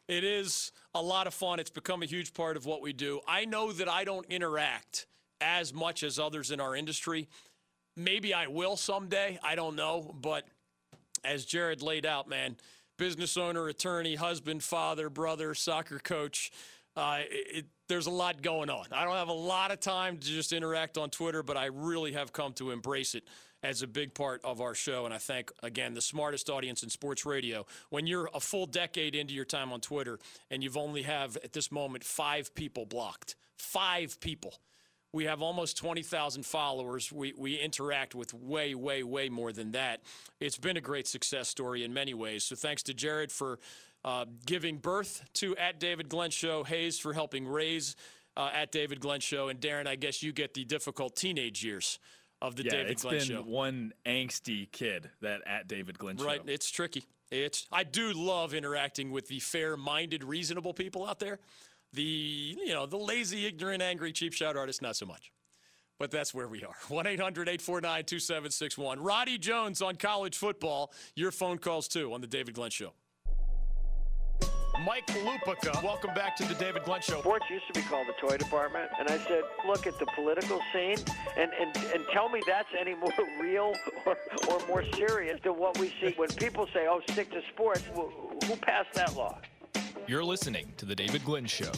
[0.08, 1.58] It is a lot of fun.
[1.58, 3.20] It's become a huge part of what we do.
[3.26, 5.06] I know that I don't interact
[5.40, 7.28] as much as others in our industry.
[7.96, 9.38] Maybe I will someday.
[9.42, 10.14] I don't know.
[10.20, 10.44] But
[11.24, 12.56] as Jared laid out, man,
[12.98, 16.52] business owner, attorney, husband, father, brother, soccer coach,
[16.96, 18.86] uh, it, there's a lot going on.
[18.92, 22.12] I don't have a lot of time to just interact on Twitter, but I really
[22.12, 23.24] have come to embrace it
[23.64, 25.06] as a big part of our show.
[25.06, 27.64] And I thank, again, the smartest audience in sports radio.
[27.88, 30.18] When you're a full decade into your time on Twitter
[30.50, 34.54] and you've only have, at this moment, five people blocked, five people.
[35.12, 37.10] We have almost 20,000 followers.
[37.10, 40.02] We, we interact with way, way, way more than that.
[40.40, 42.44] It's been a great success story in many ways.
[42.44, 43.60] So thanks to Jared for
[44.04, 47.96] uh, giving birth to at David Glenn Show, Hayes for helping raise
[48.36, 51.98] uh, at David Glenn Show, and Darren, I guess you get the difficult teenage years
[52.46, 53.42] of the yeah, David it's Glenn been Show.
[53.42, 56.52] one angsty kid that at David Glenn Right, show.
[56.52, 57.04] it's tricky.
[57.30, 61.38] It's I do love interacting with the fair-minded, reasonable people out there.
[61.92, 65.32] The you know the lazy, ignorant, angry, cheap shot artists, not so much.
[65.98, 66.74] But that's where we are.
[66.88, 69.00] 1 800 849 2761.
[69.00, 70.92] Roddy Jones on college football.
[71.14, 72.92] Your phone calls too on The David Glenn Show.
[74.82, 77.20] Mike Lupica, welcome back to The David Glenn Show.
[77.20, 80.60] Sports used to be called the toy department, and I said, look at the political
[80.72, 80.96] scene
[81.38, 83.72] and, and, and tell me that's any more real
[84.04, 84.16] or,
[84.50, 87.82] or more serious than what we see when people say, oh, stick to sports.
[87.94, 88.10] Who
[88.46, 89.38] who passed that law?
[90.08, 91.72] You're listening to The David Glenn Show.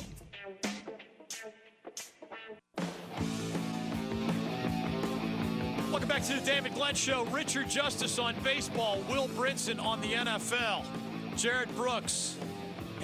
[5.90, 7.24] Welcome back to the David Glenn Show.
[7.26, 10.85] Richard Justice on baseball, Will Brinson on the NFL,
[11.37, 12.37] Jared Brooks,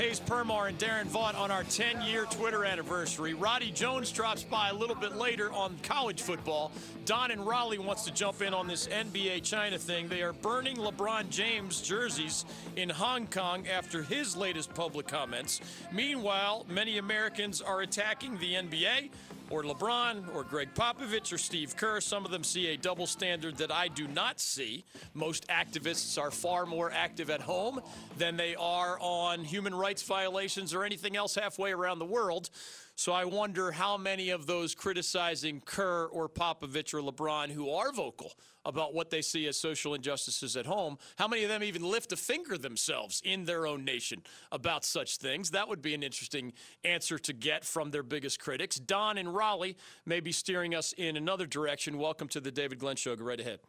[0.03, 3.35] Hayes Permar, and Darren Vaught on our 10 year Twitter anniversary.
[3.35, 6.73] Roddy Jones drops by a little bit later on college football.
[7.05, 10.09] Don and Raleigh wants to jump in on this NBA China thing.
[10.09, 15.61] They are burning LeBron James jerseys in Hong Kong after his latest public comments.
[15.93, 19.11] Meanwhile, many Americans are attacking the NBA
[19.53, 22.01] or LeBron or Gregg Popovich or Steve Kerr.
[22.01, 24.85] Some of them see a double standard that I do not see.
[25.13, 27.79] Most activists are far more active at home
[28.17, 32.49] than they are on human rights violations or anything else halfway around the world.
[32.95, 37.91] So I wonder how many of those criticizing Kerr or Popovich or LeBron who are
[37.91, 38.33] vocal
[38.65, 42.13] about what they see as social injustices at home, how many of them even lift
[42.13, 45.51] a finger themselves in their own nation about such things?
[45.51, 46.53] That would be an interesting
[46.85, 48.77] answer to get from their biggest critics.
[48.77, 49.77] Don and Raleigh
[50.07, 51.99] may be steering us in another direction.
[51.99, 53.17] Welcome to the David Glenn Show.
[53.17, 53.61] Go right ahead.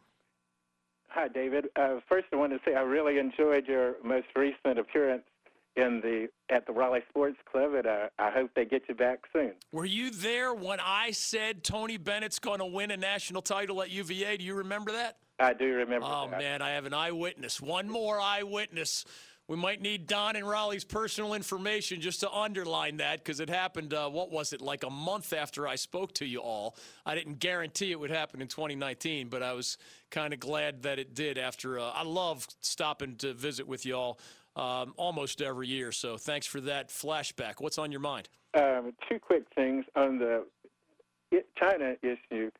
[1.08, 1.66] Hi, David.
[1.76, 5.24] Uh, first, I want to say I really enjoyed your most recent appearance
[5.76, 9.20] in the at the Raleigh Sports Club, and uh, I hope they get you back
[9.32, 9.52] soon.
[9.72, 13.90] Were you there when I said Tony Bennett's going to win a national title at
[13.90, 14.36] UVA?
[14.36, 15.16] Do you remember that?
[15.38, 16.06] I do remember.
[16.08, 16.38] Oh that.
[16.38, 17.60] man, I have an eyewitness.
[17.60, 19.04] One more eyewitness.
[19.46, 23.92] We might need Don and Raleigh's personal information just to underline that because it happened,
[23.92, 26.76] uh, what was it, like a month after I spoke to you all.
[27.04, 29.76] I didn't guarantee it would happen in 2019, but I was
[30.10, 31.78] kind of glad that it did after.
[31.78, 34.18] Uh, I love stopping to visit with you all
[34.56, 35.92] um, almost every year.
[35.92, 37.54] So thanks for that flashback.
[37.58, 38.28] What's on your mind?
[38.54, 40.44] Um, two quick things on the
[41.56, 42.50] China issue.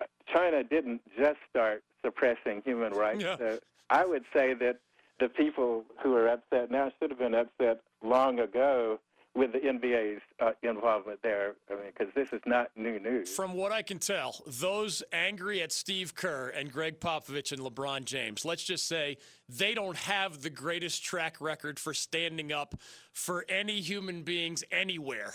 [0.00, 3.22] Uh, China didn't just start suppressing human rights.
[3.22, 3.36] Yeah.
[3.40, 3.56] Uh,
[3.90, 4.78] I would say that
[5.18, 9.00] the people who are upset now should have been upset long ago
[9.38, 11.54] with the NBA's uh, involvement there.
[11.70, 13.34] I mean, because this is not new news.
[13.34, 18.04] From what I can tell, those angry at Steve Kerr and Gregg Popovich and LeBron
[18.04, 19.16] James, let's just say
[19.48, 22.74] they don't have the greatest track record for standing up
[23.12, 25.34] for any human beings anywhere.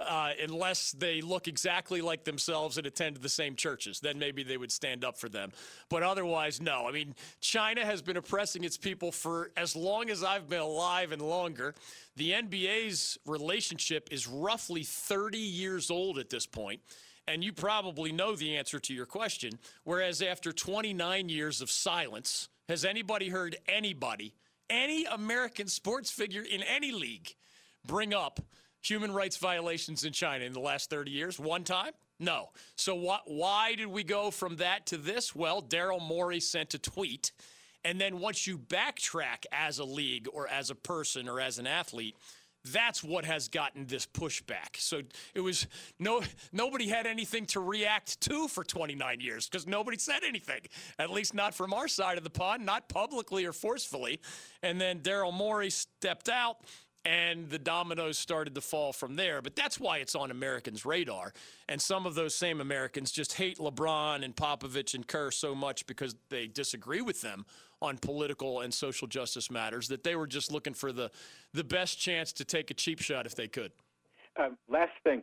[0.00, 4.56] Uh, unless they look exactly like themselves and attend the same churches, then maybe they
[4.56, 5.52] would stand up for them.
[5.90, 6.88] But otherwise, no.
[6.88, 11.12] I mean, China has been oppressing its people for as long as I've been alive
[11.12, 11.74] and longer.
[12.16, 16.80] The NBA's relationship is roughly 30 years old at this point,
[17.28, 19.58] and you probably know the answer to your question.
[19.84, 24.32] Whereas after 29 years of silence, has anybody heard anybody,
[24.70, 27.34] any American sports figure in any league,
[27.84, 28.40] bring up
[28.82, 31.38] human rights violations in China in the last 30 years?
[31.38, 31.92] One time?
[32.18, 32.50] No.
[32.76, 35.34] So wh- why did we go from that to this?
[35.34, 37.32] Well, Daryl Morey sent a tweet.
[37.84, 41.66] And then once you backtrack as a league or as a person or as an
[41.66, 42.14] athlete,
[42.64, 44.76] that's what has gotten this pushback.
[44.76, 45.00] So
[45.34, 45.66] it was
[45.98, 50.60] no nobody had anything to react to for 29 years because nobody said anything.
[50.98, 54.20] At least not from our side of the pond, not publicly or forcefully.
[54.62, 56.58] And then Daryl Morey stepped out
[57.04, 59.40] and the dominoes started to fall from there.
[59.40, 61.32] But that's why it's on Americans' radar.
[61.68, 65.86] And some of those same Americans just hate LeBron and Popovich and Kerr so much
[65.86, 67.46] because they disagree with them
[67.82, 71.10] on political and social justice matters that they were just looking for the,
[71.54, 73.72] the best chance to take a cheap shot if they could.
[74.36, 75.22] Uh, last thing.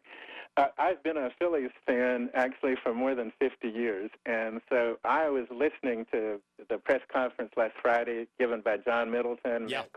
[0.58, 5.30] Uh, I've been a Phillies fan actually for more than 50 years, and so I
[5.30, 9.82] was listening to the press conference last Friday given by John Middleton, Yeah.
[9.82, 9.94] Matt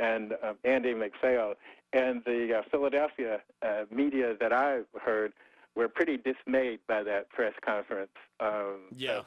[0.00, 1.54] and um, Andy MacPhail.
[1.92, 5.32] And the uh, Philadelphia uh, media that I heard
[5.76, 8.10] were pretty dismayed by that press conference.
[8.40, 9.22] Um, Yeah.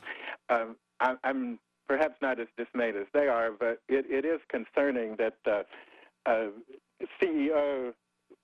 [0.49, 4.39] so, um, I, I'm perhaps not as dismayed as they are, but it, it is
[4.49, 5.63] concerning that uh,
[6.25, 6.47] uh,
[7.21, 7.93] CEO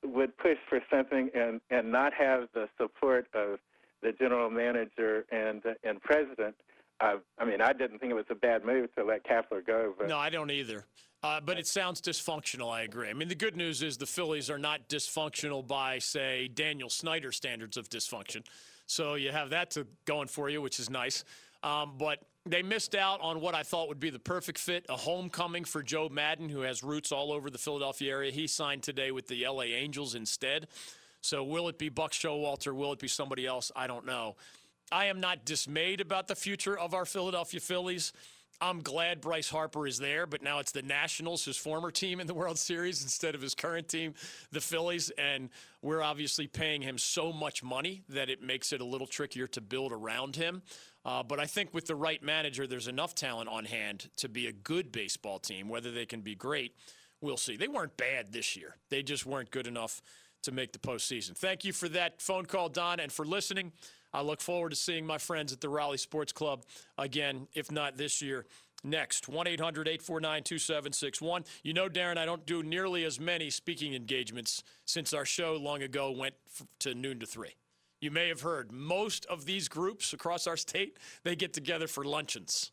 [0.05, 3.59] would push for something and, and not have the support of
[4.01, 6.55] the general manager and and president.
[7.01, 9.93] Uh, I mean, I didn't think it was a bad move to let Kapler go,
[9.97, 10.85] but No, I don't either.
[11.21, 12.71] Uh, but it sounds dysfunctional.
[12.71, 13.10] I agree.
[13.10, 17.32] I mean, the good news is the Phillies are not dysfunctional by, say, Daniel Snyder
[17.34, 18.45] standards of dysfunction.
[18.86, 21.25] So you have that to going for you, which is nice.
[21.62, 24.95] Um, but they missed out on what I thought would be the perfect fit a
[24.95, 28.32] homecoming for Joe Maddon, who has roots all over the Philadelphia area.
[28.32, 30.67] He signed today with the LA Angels instead.
[31.21, 32.73] So will it be Buck Showalter?
[32.73, 33.73] Will it be somebody else?
[33.75, 34.38] I don't know.
[34.91, 38.13] I am not dismayed about the future of our Philadelphia Phillies.
[38.62, 42.27] I'm glad Bryce Harper is there, but now it's the Nationals, his former team in
[42.27, 44.13] the World Series, instead of his current team,
[44.51, 45.12] the Phillies.
[45.17, 45.49] And
[45.81, 49.62] we're obviously paying him so much money that it makes it a little trickier to
[49.62, 50.62] build around him.
[51.05, 54.47] Uh, but I think with the right manager, there's enough talent on hand to be
[54.47, 55.69] a good baseball team.
[55.69, 56.75] Whether they can be great,
[57.21, 57.55] we'll see.
[57.55, 60.01] They weren't bad this year, they just weren't good enough
[60.43, 61.35] to make the postseason.
[61.35, 63.73] Thank you for that phone call, Don, and for listening.
[64.13, 66.63] I look forward to seeing my friends at the Raleigh Sports Club
[66.97, 68.45] again, if not this year.
[68.83, 71.43] Next, 1 800 849 2761.
[71.63, 75.83] You know, Darren, I don't do nearly as many speaking engagements since our show long
[75.83, 76.35] ago went
[76.79, 77.49] to noon to 3.
[77.99, 82.05] You may have heard most of these groups across our state, they get together for
[82.05, 82.71] luncheons.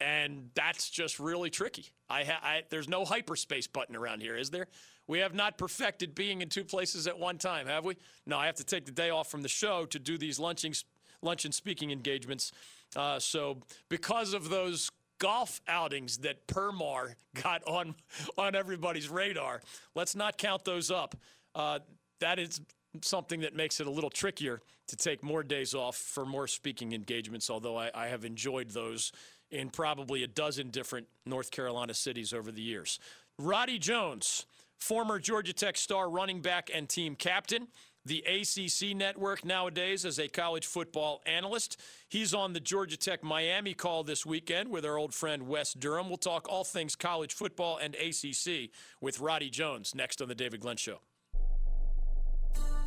[0.00, 1.86] And that's just really tricky.
[2.08, 4.68] I, ha- I there's no hyperspace button around here, is there?
[5.06, 7.96] We have not perfected being in two places at one time, have we?
[8.26, 10.74] No, I have to take the day off from the show to do these lunching,
[11.22, 12.52] lunch and speaking engagements.
[12.94, 13.58] Uh, so
[13.88, 17.94] because of those golf outings that Permar got on
[18.38, 19.62] on everybody's radar,
[19.94, 21.16] let's not count those up.
[21.54, 21.80] Uh,
[22.20, 22.60] that is
[23.02, 26.92] something that makes it a little trickier to take more days off for more speaking
[26.92, 27.48] engagements.
[27.50, 29.12] Although I, I have enjoyed those
[29.50, 32.98] in probably a dozen different North Carolina cities over the years.
[33.38, 34.46] Roddy Jones,
[34.80, 37.68] former Georgia Tech star running back and team captain,
[38.06, 41.78] the ACC network nowadays as a college football analyst.
[42.08, 46.08] He's on the Georgia Tech Miami call this weekend with our old friend Wes Durham.
[46.08, 50.60] We'll talk all things college football and ACC with Roddy Jones next on The David
[50.60, 51.00] Glenn Show.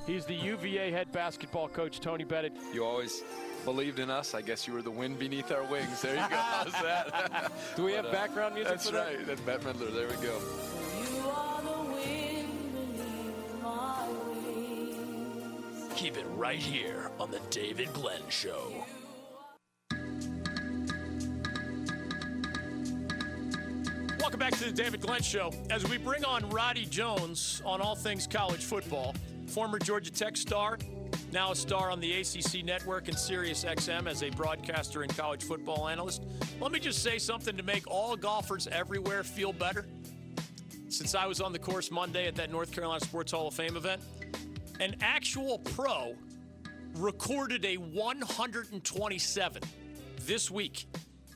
[0.05, 2.51] He's the UVA head basketball coach, Tony Bennett.
[2.73, 3.23] You always
[3.63, 4.33] believed in us.
[4.33, 6.01] I guess you were the wind beneath our wings.
[6.01, 6.35] There you go.
[6.35, 7.51] How's that?
[7.77, 9.25] Do we but, have uh, background music That's right.
[9.25, 9.27] That?
[9.45, 9.93] That's Bette Midler.
[9.93, 10.41] There we go.
[16.03, 18.83] Keep it right here on The David Glenn Show.
[24.19, 25.53] Welcome back to the David Glenn Show.
[25.69, 29.15] As we bring on Roddy Jones on all things college football,
[29.47, 30.77] former Georgia Tech star,
[31.31, 35.43] now a star on the ACC network and Sirius XM as a broadcaster and college
[35.43, 36.25] football analyst.
[36.59, 39.85] Let me just say something to make all golfers everywhere feel better.
[40.89, 43.77] Since I was on the course Monday at that North Carolina Sports Hall of Fame
[43.77, 44.01] event,
[44.79, 46.15] an actual pro
[46.95, 49.61] recorded a 127
[50.21, 50.85] this week.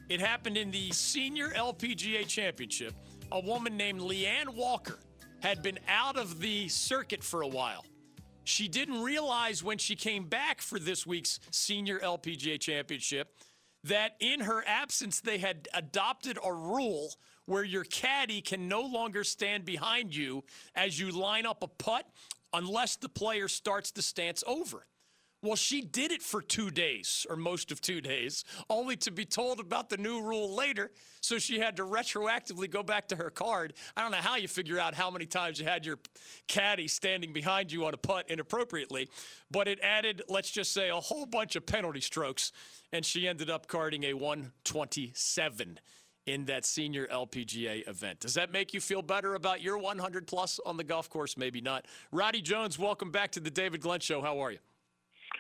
[0.10, 2.94] It happened in the senior LPGA championship.
[3.32, 5.00] A woman named Leanne Walker
[5.42, 7.86] had been out of the circuit for a while.
[8.44, 13.36] She didn't realize when she came back for this week's senior LPGA championship
[13.84, 17.14] that in her absence, they had adopted a rule
[17.46, 20.44] where your caddy can no longer stand behind you
[20.76, 22.06] as you line up a putt
[22.54, 24.86] unless the player starts the stance over.
[25.44, 29.24] Well, she did it for two days, or most of two days, only to be
[29.24, 30.92] told about the new rule later.
[31.22, 33.74] So she had to retroactively go back to her card.
[33.96, 36.00] I don't know how you figure out how many times you had your
[36.48, 39.10] caddy standing behind you on a putt inappropriately,
[39.52, 42.52] but it added, let's just say, a whole bunch of penalty strokes,
[42.92, 45.80] and she ended up carding a 127
[46.28, 48.20] in that senior LPGA event.
[48.20, 51.38] Does that make you feel better about your 100 plus on the golf course?
[51.38, 51.86] Maybe not.
[52.12, 54.22] Roddy Jones, welcome back to the David Glenn Show.
[54.22, 54.60] How are you?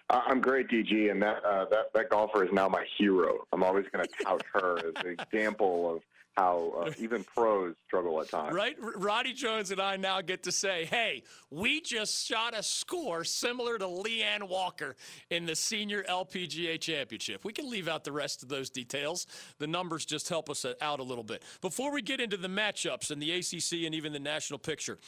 [0.09, 3.45] I'm great, DG, and that uh, that that golfer is now my hero.
[3.51, 6.01] I'm always going to tout her as an example of
[6.37, 8.53] how uh, even pros struggle at times.
[8.53, 8.75] Right?
[8.79, 13.77] Roddy Jones and I now get to say, hey, we just shot a score similar
[13.79, 14.95] to Leanne Walker
[15.31, 17.43] in the senior LPGA championship.
[17.43, 19.25] We can leave out the rest of those details.
[19.57, 21.43] The numbers just help us out a little bit.
[21.61, 24.99] Before we get into the matchups and the ACC and even the national picture,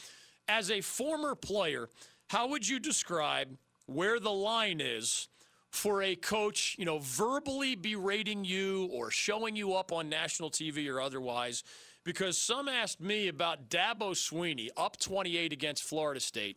[0.48, 1.88] as a former player,
[2.28, 5.28] how would you describe where the line is?
[5.70, 10.92] For a coach, you know, verbally berating you or showing you up on national TV
[10.92, 11.62] or otherwise.
[12.04, 16.56] Because some asked me about Dabo Swinney up 28 against Florida State,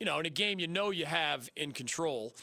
[0.00, 2.34] you know, in a game you know you have in control,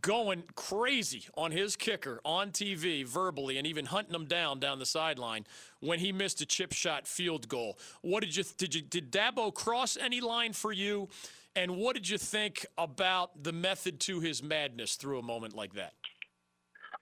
[0.00, 4.86] going crazy on his kicker on TV verbally and even hunting him down down the
[4.86, 5.44] sideline
[5.80, 7.78] when he missed a chip shot field goal.
[8.00, 11.08] What did you did you did Dabo cross any line for you?
[11.54, 15.74] And what did you think about the method to his madness through a moment like
[15.74, 15.92] that?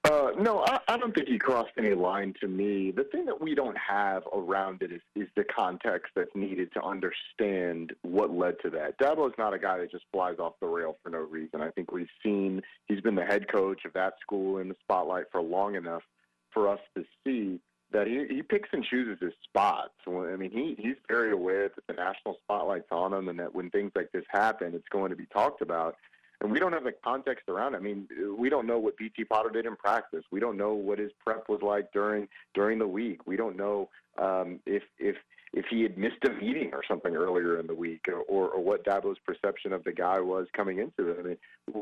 [0.04, 2.90] Uh, no, I, I, don't think he crossed any line to me.
[2.90, 6.82] The thing that we don't have around it is, is the context that's needed to
[6.82, 8.98] understand what led to that.
[8.98, 11.60] Dabo's not a guy that just flies off the rail for no reason.
[11.60, 15.24] I think we've seen he's been the head coach of that school in the spotlight
[15.30, 16.02] for long enough
[16.50, 17.60] for us to see
[17.92, 19.94] that he, he picks and chooses his spots.
[20.07, 23.70] I mean, he, he's very aware that the national spotlight's on him and that when
[23.70, 25.96] things like this happen, it's going to be talked about.
[26.40, 27.79] And we don't have the context around it.
[27.79, 30.24] I mean, we don't know what BT Potter did in practice.
[30.31, 33.26] We don't know what his prep was like during during the week.
[33.26, 35.16] We don't know um, if if
[35.53, 38.62] if he had missed a meeting or something earlier in the week, or, or, or
[38.62, 41.18] what Dabo's perception of the guy was coming into it.
[41.18, 41.37] I mean,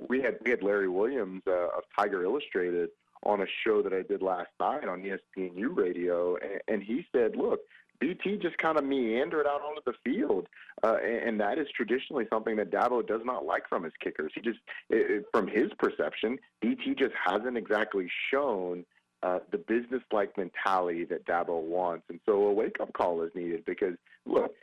[0.09, 2.90] we had we had Larry Williams uh, of Tiger Illustrated
[3.24, 7.37] on a show that I did last night on ESPNU radio, and, and he said,
[7.37, 7.61] "Look,
[8.00, 10.48] BT just kind of meandered out onto the field,
[10.83, 14.33] uh, and, and that is traditionally something that Dabo does not like from his kickers.
[14.35, 18.85] He just, it, from his perception, BT just hasn't exactly shown."
[19.20, 23.94] Uh, the business-like mentality that Dabo wants, and so a wake-up call is needed because
[24.26, 24.54] look,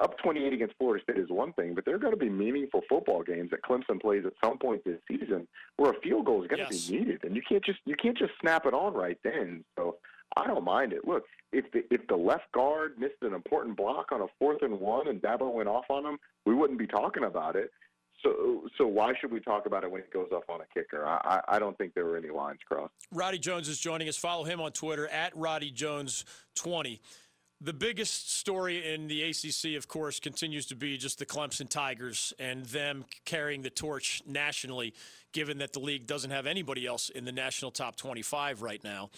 [0.00, 2.82] up 28 against Florida State is one thing, but there are going to be meaningful
[2.88, 6.48] football games that Clemson plays at some point this season where a field goal is
[6.48, 6.86] going yes.
[6.86, 9.64] to be needed, and you can't just you can't just snap it on right then.
[9.78, 9.96] So
[10.36, 11.06] I don't mind it.
[11.06, 14.78] Look, if the if the left guard missed an important block on a fourth and
[14.80, 17.70] one and Dabo went off on him, we wouldn't be talking about it.
[18.22, 21.04] So, so why should we talk about it when it goes off on a kicker?
[21.04, 22.92] I, I don't think there were any lines crossed.
[23.10, 24.16] Roddy Jones is joining us.
[24.16, 26.24] Follow him on Twitter at Roddy Jones
[26.54, 27.00] twenty.
[27.64, 32.32] The biggest story in the ACC, of course, continues to be just the Clemson Tigers
[32.40, 34.94] and them carrying the torch nationally,
[35.30, 39.10] given that the league doesn't have anybody else in the national top 25 right now.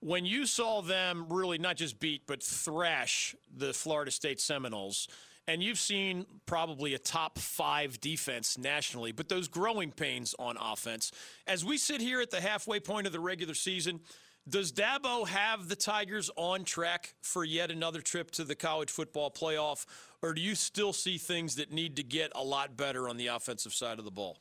[0.00, 5.06] When you saw them really not just beat, but thrash the Florida State Seminoles,
[5.46, 11.12] and you've seen probably a top five defense nationally, but those growing pains on offense.
[11.46, 14.00] As we sit here at the halfway point of the regular season,
[14.48, 19.30] does Dabo have the Tigers on track for yet another trip to the college football
[19.30, 19.86] playoff,
[20.22, 23.28] or do you still see things that need to get a lot better on the
[23.28, 24.38] offensive side of the ball?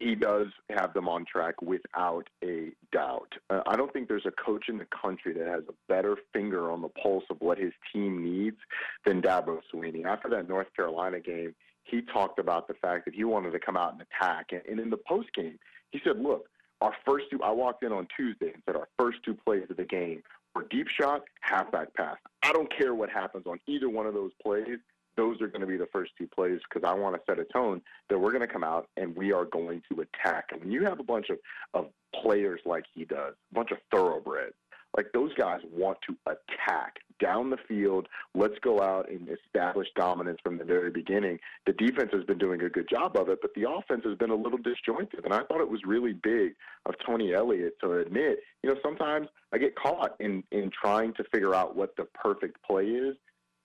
[0.00, 3.32] He does have them on track without a doubt.
[3.50, 6.70] Uh, I don't think there's a coach in the country that has a better finger
[6.70, 8.56] on the pulse of what his team needs
[9.04, 10.04] than Dabo Swinney.
[10.04, 11.54] After that North Carolina game,
[11.84, 14.46] he talked about the fact that he wanted to come out and attack.
[14.52, 15.58] And, and in the post game,
[15.90, 16.48] he said, "Look,
[16.80, 19.76] our first two, I walked in on Tuesday and said our first two plays of
[19.76, 20.22] the game
[20.54, 22.16] were deep shot, halfback pass.
[22.42, 24.78] I don't care what happens on either one of those plays.
[25.16, 27.44] Those are going to be the first two plays because I want to set a
[27.44, 30.46] tone that we're going to come out and we are going to attack.
[30.52, 31.38] And when you have a bunch of,
[31.74, 34.54] of players like he does, a bunch of thoroughbreds,
[34.96, 38.08] like those guys want to attack down the field.
[38.34, 41.38] Let's go out and establish dominance from the very beginning.
[41.66, 44.30] The defense has been doing a good job of it, but the offense has been
[44.30, 45.24] a little disjointed.
[45.24, 46.54] And I thought it was really big
[46.86, 51.24] of Tony Elliott to admit, you know, sometimes I get caught in in trying to
[51.24, 53.16] figure out what the perfect play is.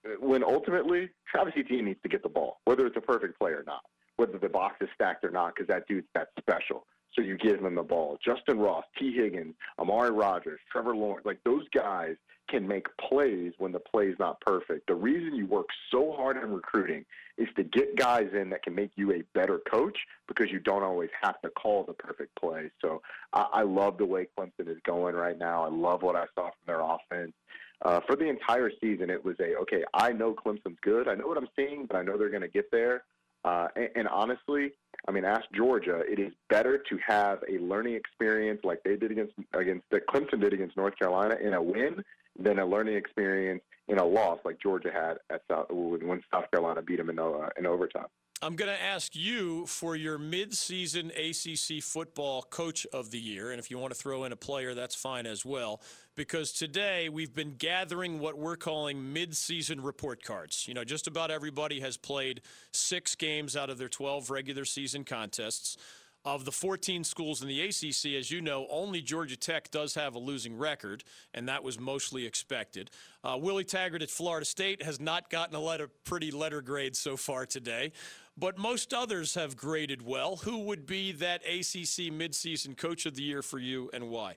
[0.05, 3.51] Uh, when ultimately Travis Etienne needs to get the ball, whether it's a perfect play
[3.51, 3.81] or not,
[4.17, 6.85] whether the box is stacked or not, because that dude's that special
[7.15, 8.17] so you give him the ball.
[8.23, 12.15] Justin Ross, Tee Higgins, Amari Rodgers, Trevor Lawrence, like those guys
[12.47, 14.87] can make plays when the play's not perfect.
[14.87, 17.05] The reason you work so hard in recruiting
[17.37, 19.97] is to get guys in that can make you a better coach
[20.27, 22.69] because you don't always have to call the perfect play.
[22.81, 23.01] So
[23.33, 25.63] I, I love the way Clemson is going right now.
[25.63, 27.33] I love what I saw from their offense.
[27.81, 29.83] Uh, for the entire season, it was a okay.
[29.93, 31.09] I know Clemson's good.
[31.09, 33.03] I know what I'm seeing, but I know they're going to get there.
[33.45, 34.71] Uh, and, and honestly,
[35.07, 36.01] I mean, ask Georgia.
[36.09, 40.41] It is better to have a learning experience like they did against against that Clemson
[40.41, 42.03] did against North Carolina in a win
[42.39, 46.81] than a learning experience in a loss like Georgia had at South, when South Carolina
[46.81, 48.07] beat them in uh, in overtime.
[48.41, 53.51] I'm going to ask you for your midseason ACC football coach of the year.
[53.51, 55.81] And if you want to throw in a player, that's fine as well.
[56.15, 60.67] Because today we've been gathering what we're calling midseason report cards.
[60.67, 62.41] You know, just about everybody has played
[62.73, 65.77] six games out of their 12 regular season contests.
[66.25, 70.15] Of the 14 schools in the ACC, as you know, only Georgia Tech does have
[70.15, 71.03] a losing record,
[71.35, 72.89] and that was mostly expected.
[73.23, 77.15] Uh, Willie Taggart at Florida State has not gotten a letter, pretty letter grade so
[77.15, 77.91] far today
[78.37, 80.37] but most others have graded well.
[80.37, 84.35] Who would be that ACC midseason coach of the year for you and why?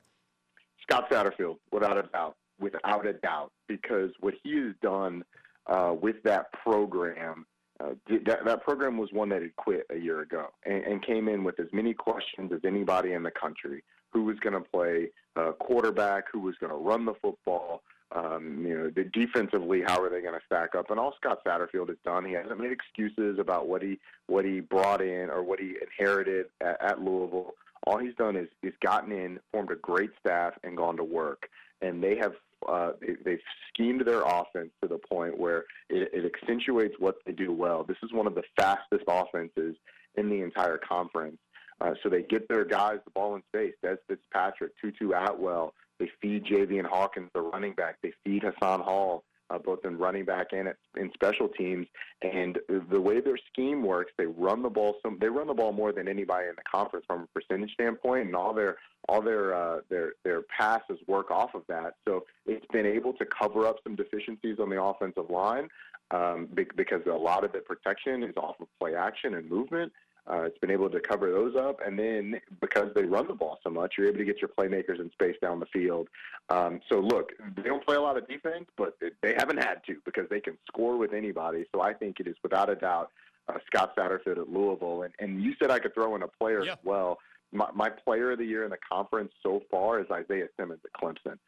[0.82, 5.24] Scott Satterfield, without a doubt, without a doubt, because what he has done
[5.66, 7.44] uh, with that program,
[7.80, 7.90] uh,
[8.26, 11.44] that, that program was one that had quit a year ago and, and came in
[11.44, 13.82] with as many questions as anybody in the country.
[14.12, 16.24] Who was going to play uh, quarterback?
[16.32, 17.82] Who was going to run the football?
[18.10, 20.90] Um, you know, the defensively, how are they going to stack up?
[20.90, 23.98] And all Scott Satterfield has done, he hasn't made excuses about what he
[24.28, 27.52] what he brought in or what he inherited at, at Louisville.
[27.86, 31.50] All he's done is is gotten in, formed a great staff, and gone to work.
[31.82, 32.32] And they have
[32.66, 33.40] uh, they, they've
[33.72, 37.84] schemed their offense to the point where it, it accentuates what they do well.
[37.84, 39.76] This is one of the fastest offenses
[40.16, 41.38] in the entire conference.
[41.80, 43.74] Uh, so they get their guys the ball in space.
[43.84, 47.96] Dez Fitzpatrick, Tutu Atwell, they feed Javian Hawkins, the running back.
[48.02, 51.86] They feed Hassan Hall, uh, both in running back and in special teams.
[52.22, 52.58] And
[52.90, 54.96] the way their scheme works, they run the ball.
[55.02, 58.26] Some they run the ball more than anybody in the conference from a percentage standpoint,
[58.26, 58.76] and all their
[59.08, 61.94] all their uh, their their passes work off of that.
[62.06, 65.68] So it's been able to cover up some deficiencies on the offensive line
[66.10, 69.92] um, because a lot of the protection is off of play action and movement.
[70.30, 73.58] Uh, it's been able to cover those up, and then because they run the ball
[73.64, 76.08] so much, you're able to get your playmakers in space down the field.
[76.50, 79.96] Um, so look, they don't play a lot of defense, but they haven't had to
[80.04, 81.64] because they can score with anybody.
[81.74, 83.10] So I think it is without a doubt
[83.48, 86.64] uh, Scott Satterfield at Louisville, and and you said I could throw in a player
[86.64, 86.72] yeah.
[86.72, 87.18] as well.
[87.50, 90.92] My, my player of the year in the conference so far is Isaiah Simmons at
[91.00, 91.38] Clemson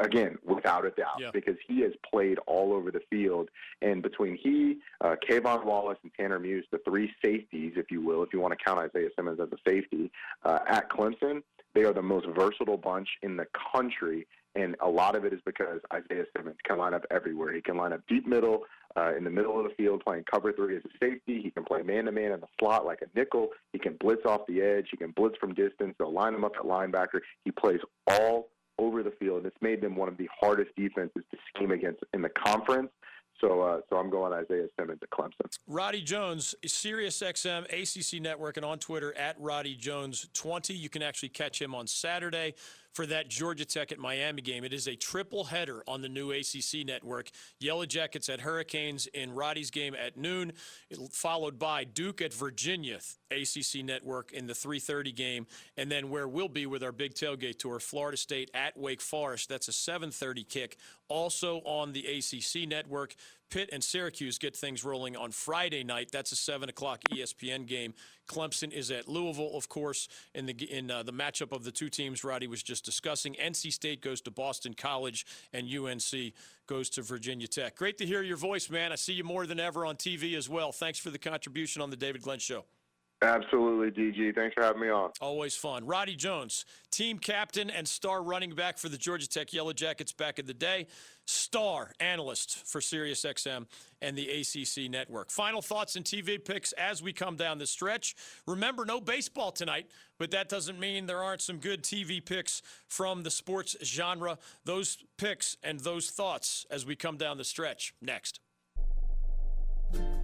[0.00, 1.30] again, without a doubt, yeah.
[1.32, 3.48] because he has played all over the field.
[3.82, 8.22] And between he, uh, K'Von Wallace, and Tanner Muse, the three safeties, if you will,
[8.22, 10.10] if you want to count Isaiah Simmons as a safety,
[10.44, 11.42] uh, at Clemson,
[11.74, 14.26] they are the most versatile bunch in the country.
[14.54, 17.52] And a lot of it is because Isaiah Simmons can line up everywhere.
[17.52, 18.64] He can line up deep middle,
[18.96, 21.40] uh, in the middle of the field playing cover three as a safety.
[21.42, 23.50] He can play man to man in the slot like a nickel.
[23.72, 24.88] He can blitz off the edge.
[24.90, 25.94] He can blitz from distance.
[25.98, 27.20] They'll line him up at linebacker.
[27.44, 29.38] He plays all over the field.
[29.38, 32.90] And it's made them one of the hardest defenses to scheme against in the conference.
[33.40, 35.56] So, uh, so I'm going Isaiah Simmons at Clemson.
[35.68, 40.74] Roddy Jones, SiriusXM, ACC Network, and on Twitter at Roddy Jones 20.
[40.74, 42.54] You can actually catch him on Saturday
[42.98, 44.64] for that Georgia Tech at Miami game.
[44.64, 47.30] It is a triple header on the new ACC network.
[47.60, 50.52] Yellow Jackets at Hurricanes in Roddy's game at noon,
[51.12, 52.98] followed by Duke at Virginia,
[53.30, 55.46] ACC network in the 3:30 game,
[55.76, 59.48] and then where we'll be with our big tailgate tour, Florida State at Wake Forest.
[59.48, 60.76] That's a 7:30 kick,
[61.08, 63.14] also on the ACC network.
[63.50, 66.10] Pitt and Syracuse get things rolling on Friday night.
[66.12, 67.94] That's a seven o'clock ESPN game.
[68.28, 71.88] Clemson is at Louisville, of course, in the in uh, the matchup of the two
[71.88, 73.34] teams Roddy was just discussing.
[73.34, 76.34] NC State goes to Boston College, and UNC
[76.66, 77.76] goes to Virginia Tech.
[77.76, 78.92] Great to hear your voice, man.
[78.92, 80.72] I see you more than ever on TV as well.
[80.72, 82.66] Thanks for the contribution on the David Glenn Show.
[83.20, 84.32] Absolutely, DG.
[84.32, 85.10] Thanks for having me on.
[85.20, 85.84] Always fun.
[85.84, 90.38] Roddy Jones, team captain and star running back for the Georgia Tech Yellow Jackets back
[90.38, 90.86] in the day,
[91.26, 93.66] star analyst for SiriusXM
[94.00, 95.32] and the ACC network.
[95.32, 98.14] Final thoughts and TV picks as we come down the stretch.
[98.46, 99.88] Remember, no baseball tonight,
[100.18, 104.38] but that doesn't mean there aren't some good TV picks from the sports genre.
[104.64, 108.38] Those picks and those thoughts as we come down the stretch next.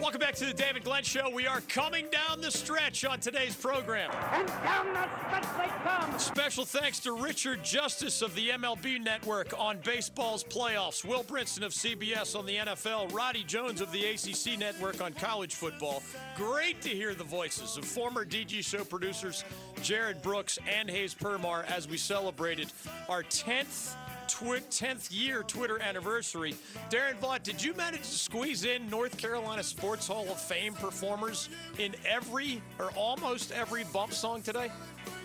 [0.00, 1.28] Welcome back to the David Glenn Show.
[1.28, 4.10] We are coming down the stretch on today's program.
[4.32, 6.18] And down the stretch they come.
[6.20, 11.72] Special thanks to Richard Justice of the MLB Network on baseball's playoffs, Will Brinson of
[11.72, 16.02] CBS on the NFL, Roddy Jones of the ACC Network on college football.
[16.36, 19.44] Great to hear the voices of former DG Show producers
[19.82, 22.72] Jared Brooks and Hayes Permar as we celebrated
[23.08, 23.96] our 10th
[24.28, 26.54] twi- 10th year Twitter anniversary.
[26.90, 31.48] Darren Vaught, did you manage to squeeze in North Carolina Sports Hall of Fame performers
[31.78, 34.70] in every or almost every bump song today?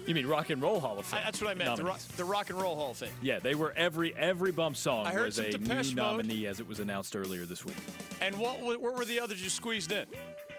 [0.07, 1.19] You mean Rock and Roll Hall of Fame?
[1.21, 1.77] I- that's what I meant.
[1.77, 3.09] The, rock, the Rock and Roll Hall of Fame.
[3.21, 6.17] Yeah, they were every every bump song I heard was a Depeche new Mode.
[6.17, 7.75] nominee as it was announced earlier this week.
[8.21, 10.05] And what, what were the others you squeezed in?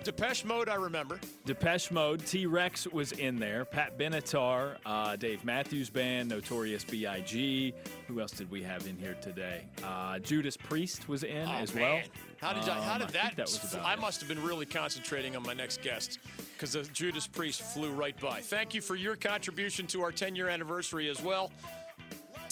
[0.04, 1.18] Depeche Mode, I remember.
[1.46, 7.72] Depeche Mode, T Rex was in there, Pat Benatar, uh, Dave Matthews Band, Notorious B.I.G.
[8.08, 9.64] Who else did we have in here today?
[9.82, 11.82] Uh, Judas Priest was in Oh, as man.
[11.82, 12.00] well.
[12.40, 13.22] How did, I, how Um, did that?
[13.24, 16.18] think that was about I must have been really concentrating on my next guest
[16.54, 18.40] because the Judas Priest flew right by.
[18.40, 21.50] Thank you for your contribution to our 10 year anniversary as well.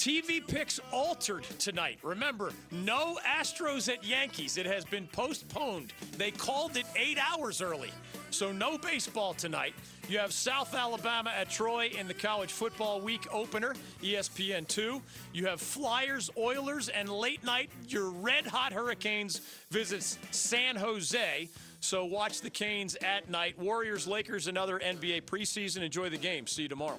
[0.02, 1.96] TV picks altered tonight.
[2.02, 4.58] Remember, no Astros at Yankees.
[4.58, 5.92] It has been postponed.
[6.18, 7.92] They called it eight hours early.
[8.30, 9.74] So, no baseball tonight.
[10.08, 15.00] You have South Alabama at Troy in the college football week opener, ESPN 2.
[15.34, 19.40] You have Flyers, Oilers, and late night, your red hot Hurricanes
[19.70, 21.48] visits San Jose.
[21.78, 23.56] So, watch the Canes at night.
[23.56, 25.82] Warriors, Lakers, another NBA preseason.
[25.82, 26.48] Enjoy the game.
[26.48, 26.98] See you tomorrow.